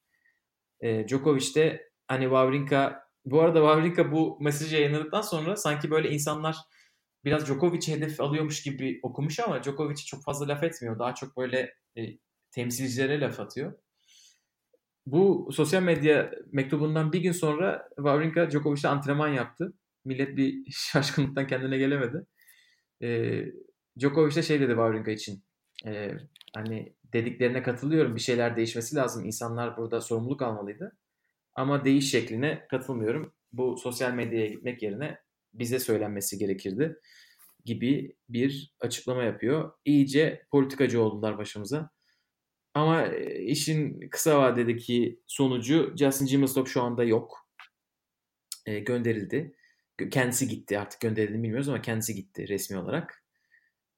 [0.81, 6.57] E, Djokovic de hani Wawrinka bu arada Wawrinka bu mesajı yayınladıktan sonra sanki böyle insanlar
[7.25, 10.99] biraz Djokovic'i hedef alıyormuş gibi okumuş ama Djokovic'i çok fazla laf etmiyor.
[10.99, 12.03] Daha çok böyle e,
[12.51, 13.73] temsilcilere laf atıyor.
[15.07, 19.73] Bu sosyal medya mektubundan bir gün sonra Wawrinka Djokovic'le antrenman yaptı.
[20.05, 22.27] Millet bir şaşkınlıktan kendine gelemedi.
[23.03, 23.41] E,
[23.99, 25.43] Djokovic de şey dedi Wawrinka için.
[25.87, 26.12] E,
[26.55, 28.16] hani dediklerine katılıyorum.
[28.16, 29.25] Bir şeyler değişmesi lazım.
[29.25, 30.97] İnsanlar burada sorumluluk almalıydı.
[31.55, 33.33] Ama değiş şekline katılmıyorum.
[33.53, 35.18] Bu sosyal medyaya gitmek yerine
[35.53, 36.96] bize söylenmesi gerekirdi
[37.64, 39.72] gibi bir açıklama yapıyor.
[39.84, 41.90] İyice politikacı oldular başımıza.
[42.74, 47.48] Ama e, işin kısa vadedeki sonucu Justin Jimmerstop şu anda yok.
[48.66, 49.55] E, gönderildi.
[50.11, 53.24] Kendisi gitti artık gönderildi bilmiyoruz ama kendisi gitti resmi olarak.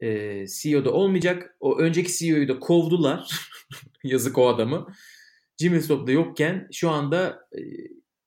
[0.00, 1.57] E, CEO'da olmayacak.
[1.61, 3.48] O önceki CEO'yu da kovdular.
[4.05, 4.86] Yazık o adamı.
[5.61, 7.61] Jimmy Stop da yokken şu anda e,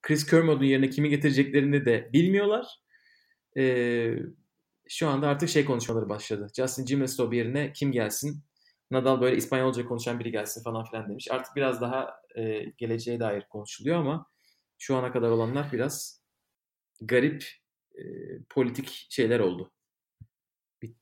[0.01, 2.84] Chris Kermod'un yerine kimi getireceklerini de bilmiyorlar.
[3.57, 4.15] Ee,
[4.87, 6.47] şu anda artık şey konuşmaları başladı.
[6.55, 8.43] Justin Gimestov yerine kim gelsin?
[8.91, 11.27] Nadal böyle İspanyolca konuşan biri gelsin falan filan demiş.
[11.31, 14.27] Artık biraz daha e, geleceğe dair konuşuluyor ama
[14.77, 16.21] şu ana kadar olanlar biraz
[17.01, 17.45] garip
[17.95, 18.03] e,
[18.49, 19.71] politik şeyler oldu.
[20.81, 20.93] Bir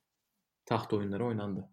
[0.65, 1.69] taht oyunları oynandı.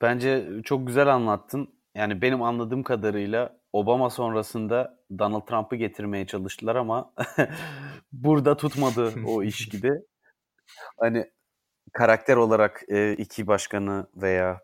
[0.00, 1.75] Bence çok güzel anlattın.
[1.96, 7.14] Yani benim anladığım kadarıyla Obama sonrasında Donald Trump'ı getirmeye çalıştılar ama
[8.12, 9.92] burada tutmadı o iş gibi.
[10.98, 11.30] Hani
[11.92, 14.60] karakter olarak e, iki başkanı veya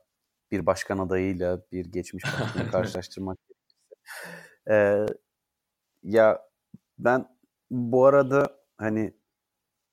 [0.51, 3.39] bir başkan adayıyla bir geçmiş başkanı karşılaştırmak
[4.71, 5.07] e,
[6.03, 6.43] ya
[6.99, 7.29] ben
[7.71, 9.15] bu arada hani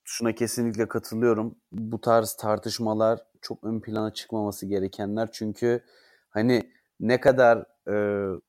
[0.04, 1.56] şuna kesinlikle katılıyorum.
[1.72, 5.30] Bu tarz tartışmalar çok ön plana çıkmaması gerekenler.
[5.32, 5.84] Çünkü
[6.30, 7.96] hani ne kadar e,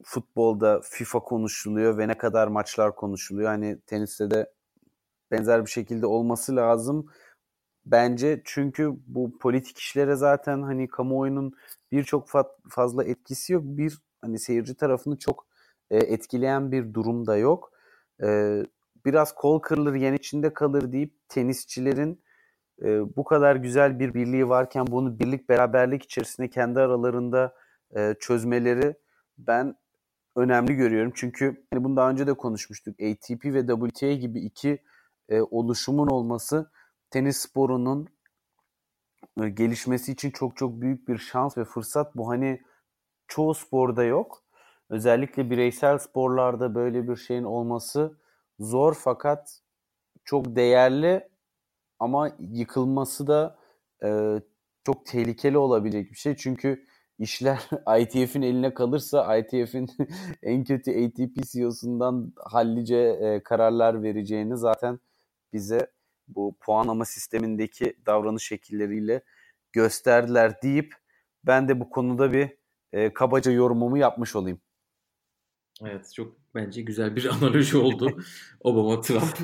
[0.05, 3.49] futbolda FIFA konuşuluyor ve ne kadar maçlar konuşuluyor.
[3.49, 4.53] Hani teniste de
[5.31, 7.07] benzer bir şekilde olması lazım.
[7.87, 11.53] Bence çünkü bu politik işlere zaten hani kamuoyunun
[11.93, 12.29] birçok
[12.71, 13.63] fazla etkisi yok.
[13.65, 15.47] Bir hani seyirci tarafını çok
[15.91, 17.73] e, etkileyen bir durum da yok.
[18.23, 18.63] E,
[19.07, 22.23] biraz kol kırılır yen içinde kalır deyip tenisçilerin
[22.83, 27.55] e, bu kadar güzel bir birliği varken bunu birlik beraberlik içerisinde kendi aralarında
[27.97, 28.95] e, çözmeleri
[29.39, 29.75] ben
[30.37, 31.13] önemli görüyorum.
[31.15, 32.95] Çünkü hani bunu daha önce de konuşmuştuk.
[33.01, 34.83] ATP ve WTA gibi iki
[35.29, 36.71] e, oluşumun olması
[37.11, 38.09] tenis sporunun
[39.43, 42.17] e, gelişmesi için çok çok büyük bir şans ve fırsat.
[42.17, 42.63] Bu hani
[43.29, 44.45] çoğu sporda yok.
[44.91, 48.19] Özellikle bireysel sporlarda böyle bir şeyin olması
[48.59, 49.61] zor fakat
[50.25, 51.29] çok değerli
[51.99, 53.59] ama yıkılması da
[54.05, 54.41] e,
[54.85, 56.37] çok tehlikeli olabilecek bir şey.
[56.37, 56.87] Çünkü
[57.21, 57.69] işler
[58.01, 59.89] ITF'in eline kalırsa ITF'in
[60.43, 65.01] en kötü ATP CEO'sundan hallice e, kararlar vereceğini zaten
[65.53, 65.91] bize
[66.29, 69.23] bu puanlama sistemindeki davranış şekilleriyle
[69.73, 70.95] gösterdiler deyip
[71.45, 72.57] ben de bu konuda bir
[72.93, 74.61] e, kabaca yorumumu yapmış olayım.
[75.85, 78.23] Evet çok bence güzel bir analoji oldu.
[78.61, 79.39] Obama Trump.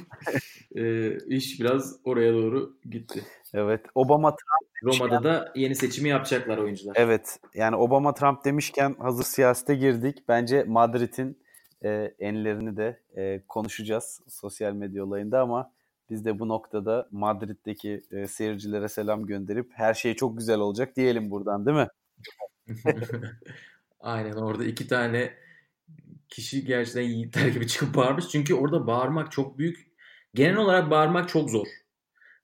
[0.77, 3.25] E, iş biraz oraya doğru gitti.
[3.55, 6.97] Evet Obama Trump Roma'da da yeni seçimi yapacaklar oyuncular.
[6.99, 10.19] Evet yani Obama Trump demişken hazır siyasete girdik.
[10.29, 11.39] Bence Madrid'in
[11.85, 15.73] e, enlerini de e, konuşacağız sosyal medya olayında ama
[16.11, 21.31] biz de bu noktada Madrid'deki e, seyircilere selam gönderip her şey çok güzel olacak diyelim
[21.31, 21.89] buradan değil mi?
[24.01, 25.35] Aynen orada iki tane
[26.29, 28.29] kişi gerçekten yiğitler gibi çıkıp bağırmış.
[28.29, 29.96] Çünkü orada bağırmak çok büyük.
[30.35, 31.67] Genel olarak bağırmak çok zor.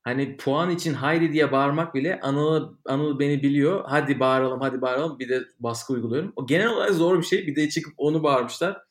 [0.02, 3.84] Hani puan için haydi diye bağırmak bile Anıl, Anıl beni biliyor.
[3.86, 5.18] Hadi bağıralım hadi bağıralım.
[5.18, 6.32] Bir de baskı uyguluyorum.
[6.36, 7.46] O genel olarak zor bir şey.
[7.46, 8.82] Bir de çıkıp onu bağırmışlar.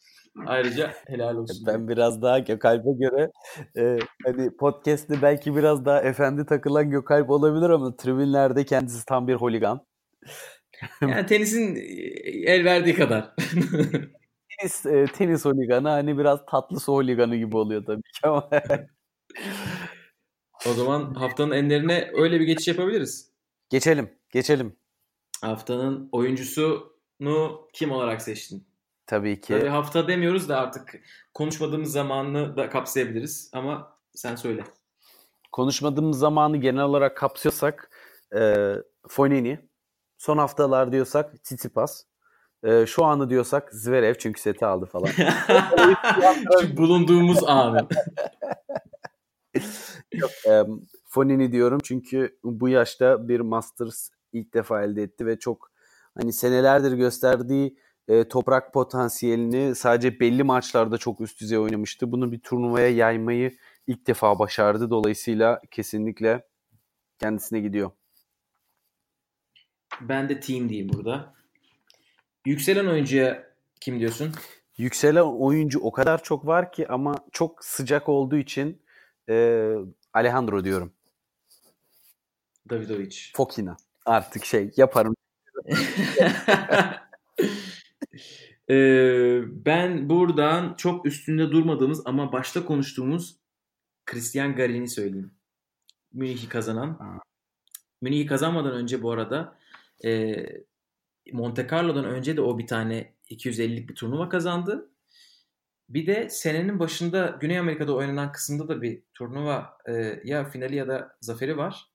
[0.46, 1.64] Ayrıca helal olsun.
[1.68, 3.32] Ben biraz daha Gökalp'e göre
[3.78, 9.36] e, hani podcast'te belki biraz daha efendi takılan Gökalp olabilir ama tribünlerde kendisi tam bir
[9.36, 9.86] holigan.
[11.02, 11.76] Yani tenisin
[12.46, 13.36] el verdiği kadar.
[14.62, 18.49] tenis, e, tenis holiganı hani biraz tatlı su holiganı gibi oluyor tabii ki ama.
[20.70, 23.32] o zaman haftanın enlerine öyle bir geçiş yapabiliriz.
[23.70, 24.76] Geçelim, geçelim.
[25.41, 28.68] Haftanın oyuncusunu kim olarak seçtin?
[29.05, 29.53] Tabii ki.
[29.53, 31.01] Tabii hafta demiyoruz da artık
[31.34, 34.64] konuşmadığımız zamanını da kapsayabiliriz ama sen söyle.
[35.51, 37.91] Konuşmadığımız zamanı genel olarak kapsıyorsak
[38.36, 38.76] e,
[39.07, 39.70] Fonini,
[40.18, 42.03] son haftalar diyorsak Tsitsipas,
[42.63, 45.08] e, şu anı diyorsak Zverev çünkü seti aldı falan.
[46.62, 47.88] Şu bulunduğumuz anı.
[50.13, 50.63] Yok, e,
[51.05, 55.71] Fonini diyorum çünkü bu yaşta bir Masters ilk defa elde etti ve çok
[56.17, 57.78] hani senelerdir gösterdiği
[58.08, 62.12] e, toprak potansiyelini sadece belli maçlarda çok üst düzey oynamıştı.
[62.12, 63.58] Bunu bir turnuvaya yaymayı
[63.88, 64.89] ilk defa başardı.
[64.89, 66.47] Dolayısıyla kesinlikle
[67.20, 67.92] kendisine gidiyor.
[70.01, 71.33] Ben de team diyeyim burada.
[72.46, 74.32] Yükselen oyuncuya kim diyorsun?
[74.78, 78.82] Yükselen oyuncu o kadar çok var ki ama çok sıcak olduğu için
[79.30, 79.68] e,
[80.13, 80.93] Alejandro diyorum.
[82.70, 83.16] Davidovic.
[83.34, 83.78] Fokina.
[84.05, 85.16] Artık şey yaparım.
[88.70, 93.36] ee, ben buradan çok üstünde durmadığımız ama başta konuştuğumuz
[94.05, 95.32] Christian Garin'i söyleyeyim.
[96.13, 97.22] Münih'i kazanan.
[98.01, 99.58] Münih'i kazanmadan önce bu arada
[100.05, 100.36] e,
[101.34, 104.92] Monte Carlo'dan önce de o bir tane 250'lik bir turnuva kazandı.
[105.89, 110.88] Bir de senenin başında Güney Amerika'da oynanan kısımda da bir turnuva e, ya finali ya
[110.88, 111.92] da zaferi var.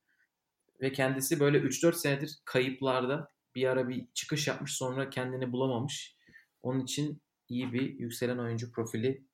[0.81, 6.17] Ve kendisi böyle 3-4 senedir kayıplarda bir ara bir çıkış yapmış sonra kendini bulamamış.
[6.63, 9.25] Onun için iyi bir yükselen oyuncu profili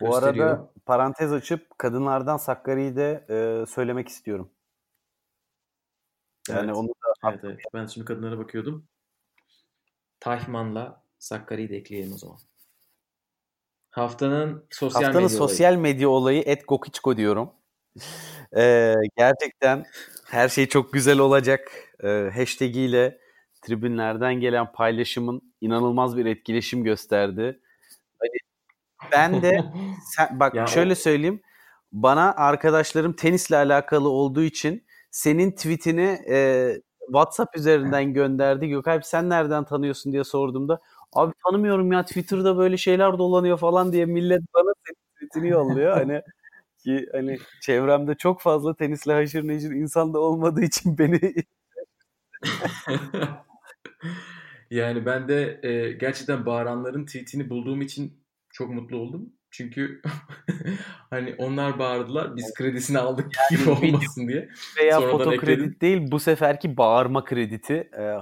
[0.00, 0.46] Bu gösteriyor.
[0.48, 4.50] arada parantez açıp kadınlardan Sakkari'yi de e, söylemek istiyorum.
[6.48, 6.76] Yani Evet.
[6.76, 7.58] onu da Evet, evet.
[7.74, 8.88] Ben şimdi kadınlara bakıyordum.
[10.20, 12.38] Tahman'la Sakkari'yi de ekleyelim o zaman.
[13.90, 15.48] Haftanın sosyal Haftanın medya olayı.
[15.48, 17.50] sosyal medya olayı et Gokiçko diyorum.
[18.56, 19.84] Ee, gerçekten
[20.30, 21.72] her şey çok güzel olacak.
[22.04, 23.18] Ee, hashtag ile
[23.62, 27.60] tribünlerden gelen paylaşımın inanılmaz bir etkileşim gösterdi.
[28.18, 28.30] Hani
[29.12, 29.64] ben de
[30.16, 31.42] sen, bak Ya şöyle söyleyeyim.
[31.92, 36.72] Bana arkadaşlarım tenisle alakalı olduğu için senin tweetini e,
[37.12, 38.68] WhatsApp üzerinden gönderdi.
[38.68, 40.80] Gökalp sen nereden tanıyorsun diye sorduğumda
[41.12, 44.72] abi tanımıyorum ya Twitter'da böyle şeyler dolanıyor falan diye millet bana
[45.16, 45.92] tweetini yolluyor.
[45.92, 46.22] Hani
[46.78, 51.20] ki hani çevremde çok fazla tenisle haşır neşir insan da olmadığı için beni
[54.70, 59.32] yani ben de e, gerçekten bağıranların tweetini bulduğum için çok mutlu oldum.
[59.50, 60.02] Çünkü
[61.10, 64.48] hani onlar bağırdılar biz kredisini aldık gibi video- olmasın diye.
[64.78, 65.58] veya Sonradan foto ekledim.
[65.64, 67.90] kredi değil bu seferki bağırma krediti.
[67.98, 68.14] Ee,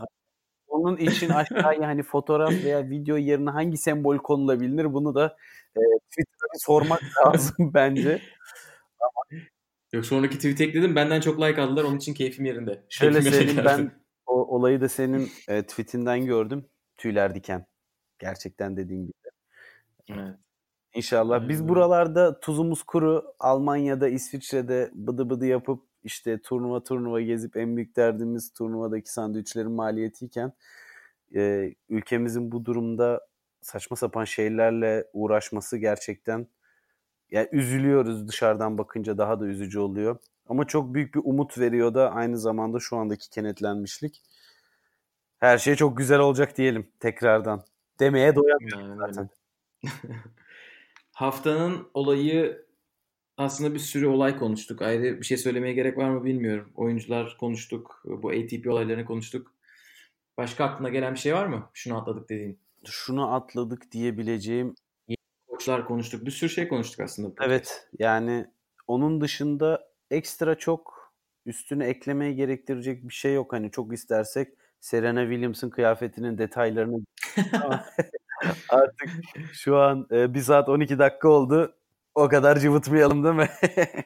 [0.67, 5.37] onun için aşağıya hani fotoğraf veya video yerine hangi sembol konulabilir bunu da
[5.77, 5.81] e,
[6.11, 8.23] Twitter'a sormak lazım bence.
[9.93, 12.83] Yok sonraki tweet ekledim benden çok like aldılar onun için keyfim yerinde.
[12.89, 13.63] Şöyle Keyfime geldi.
[13.67, 13.93] ben
[14.27, 16.67] o olayı da senin e, tweetinden gördüm.
[16.97, 17.67] Tüyler diken.
[18.19, 19.13] Gerçekten dediğin gibi.
[20.11, 20.37] Evet.
[20.94, 21.48] İnşallah.
[21.48, 27.97] Biz buralarda tuzumuz kuru Almanya'da, İsviçre'de bıdı bıdı yapıp işte turnuva turnuva gezip en büyük
[27.97, 30.52] derdimiz turnuvadaki sandviçlerin maliyetiyken
[31.35, 33.27] e, ülkemizin bu durumda
[33.60, 36.47] saçma sapan şeylerle uğraşması gerçekten
[37.31, 40.16] yani üzülüyoruz dışarıdan bakınca daha da üzücü oluyor.
[40.48, 44.23] Ama çok büyük bir umut veriyor da aynı zamanda şu andaki kenetlenmişlik.
[45.39, 47.65] Her şey çok güzel olacak diyelim tekrardan.
[48.01, 49.28] Demeye doyamıyorum zaten.
[51.19, 52.66] Haftanın olayı
[53.36, 54.82] aslında bir sürü olay konuştuk.
[54.82, 56.73] Ayrı bir şey söylemeye gerek var mı bilmiyorum.
[56.74, 58.03] Oyuncular konuştuk.
[58.05, 59.55] Bu ATP olaylarını konuştuk.
[60.36, 61.70] Başka aklına gelen bir şey var mı?
[61.73, 62.59] Şunu atladık dediğin.
[62.85, 64.74] Şunu atladık diyebileceğim
[65.49, 66.27] Koçlar konuştuk.
[66.27, 67.45] Bir sürü şey konuştuk aslında.
[67.45, 68.47] Evet yani
[68.86, 71.12] onun dışında ekstra çok
[71.47, 73.53] üstüne eklemeye gerektirecek bir şey yok.
[73.53, 74.49] Hani çok istersek
[74.81, 77.05] Serena Williams'ın kıyafetinin detaylarını
[78.69, 79.09] artık
[79.53, 81.75] şu an e, 1 saat 12 dakika oldu.
[82.15, 83.49] O kadar cıvıtmayalım değil mi?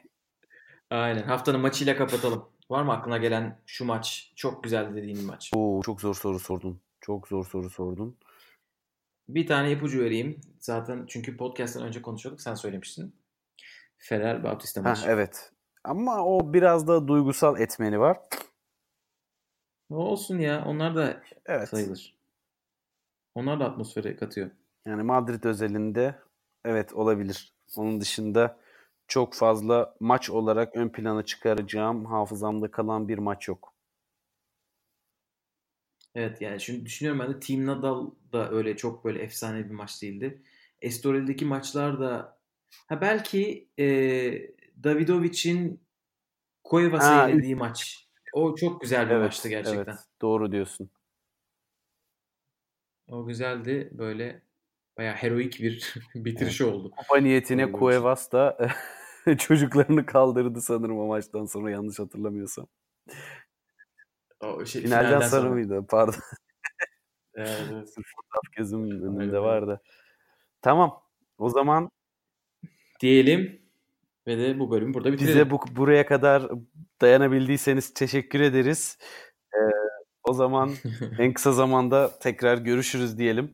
[0.89, 1.23] Aynen.
[1.23, 2.45] Haftanın maçıyla kapatalım.
[2.69, 4.33] Var mı aklına gelen şu maç?
[4.35, 5.51] Çok güzeldi dediğin bir maç.
[5.55, 6.81] Oo, çok zor soru sordun.
[7.01, 8.17] Çok zor soru sordun.
[9.29, 10.41] Bir tane ipucu vereyim.
[10.59, 12.41] Zaten çünkü podcast'tan önce konuşuyorduk.
[12.41, 13.15] Sen söylemiştin.
[13.97, 15.05] Fener Bautista Ha, maçı.
[15.07, 15.51] evet.
[15.83, 18.17] Ama o biraz da duygusal etmeni var.
[19.89, 20.65] Olsun ya.
[20.65, 21.69] Onlar da Evet.
[21.69, 22.12] sayılır.
[23.35, 24.51] Onlar da atmosfere katıyor.
[24.85, 26.19] Yani Madrid özelinde
[26.65, 27.53] evet olabilir.
[27.77, 28.59] Onun dışında
[29.07, 33.73] çok fazla maç olarak ön plana çıkaracağım hafızamda kalan bir maç yok.
[36.15, 40.01] Evet yani şimdi düşünüyorum ben de Team Nadal da öyle çok böyle efsane bir maç
[40.01, 40.41] değildi.
[40.81, 42.39] Estoril'deki maçlar da
[42.87, 43.85] ha belki e,
[44.83, 45.83] Davidovic'in
[46.97, 48.09] Ha, yenildiği maç.
[48.31, 49.97] O çok güzel bir Evet, maçtı gerçekten.
[49.97, 50.89] evet, doğru diyorsun.
[53.13, 53.89] O güzeldi.
[53.91, 54.41] Böyle
[54.97, 56.91] bayağı heroik bir bitirişi oldu.
[56.91, 58.69] Kupa niyetine bir Cuevas da
[59.37, 62.67] çocuklarını kaldırdı sanırım o maçtan sonra yanlış hatırlamıyorsam.
[64.39, 65.49] O şey, Finalden, sonra sonra.
[65.49, 65.85] mıydı?
[65.89, 66.15] Pardon.
[67.35, 67.89] Evet, evet.
[68.57, 69.81] Gözümün önünde vardı.
[70.61, 71.03] Tamam.
[71.37, 71.89] O zaman
[72.99, 73.61] Diyelim
[74.27, 75.35] ve de bu bölümü burada bitirelim.
[75.35, 76.49] bize bu buraya kadar
[77.01, 78.97] dayanabildiyseniz teşekkür ederiz.
[79.53, 79.57] Ee,
[80.23, 80.71] o zaman
[81.19, 83.53] en kısa zamanda tekrar görüşürüz diyelim.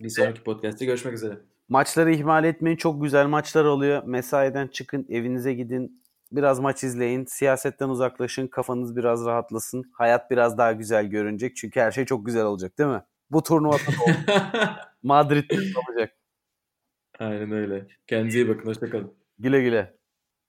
[0.00, 1.38] Bir sonraki podcast'te görüşmek üzere.
[1.68, 2.76] Maçları ihmal etmeyin.
[2.76, 4.02] Çok güzel maçlar oluyor.
[4.04, 6.02] Mesaiden çıkın, evinize gidin.
[6.32, 7.24] Biraz maç izleyin.
[7.24, 8.46] Siyasetten uzaklaşın.
[8.46, 9.84] Kafanız biraz rahatlasın.
[9.92, 11.56] Hayat biraz daha güzel görünecek.
[11.56, 13.02] Çünkü her şey çok güzel olacak değil mi?
[13.30, 13.88] Bu olacak.
[15.02, 16.16] Madrid'de de olacak.
[17.18, 17.86] Aynen öyle.
[18.06, 18.66] Kendinize iyi bakın.
[18.68, 19.14] Hoşçakalın.
[19.38, 19.95] Güle güle.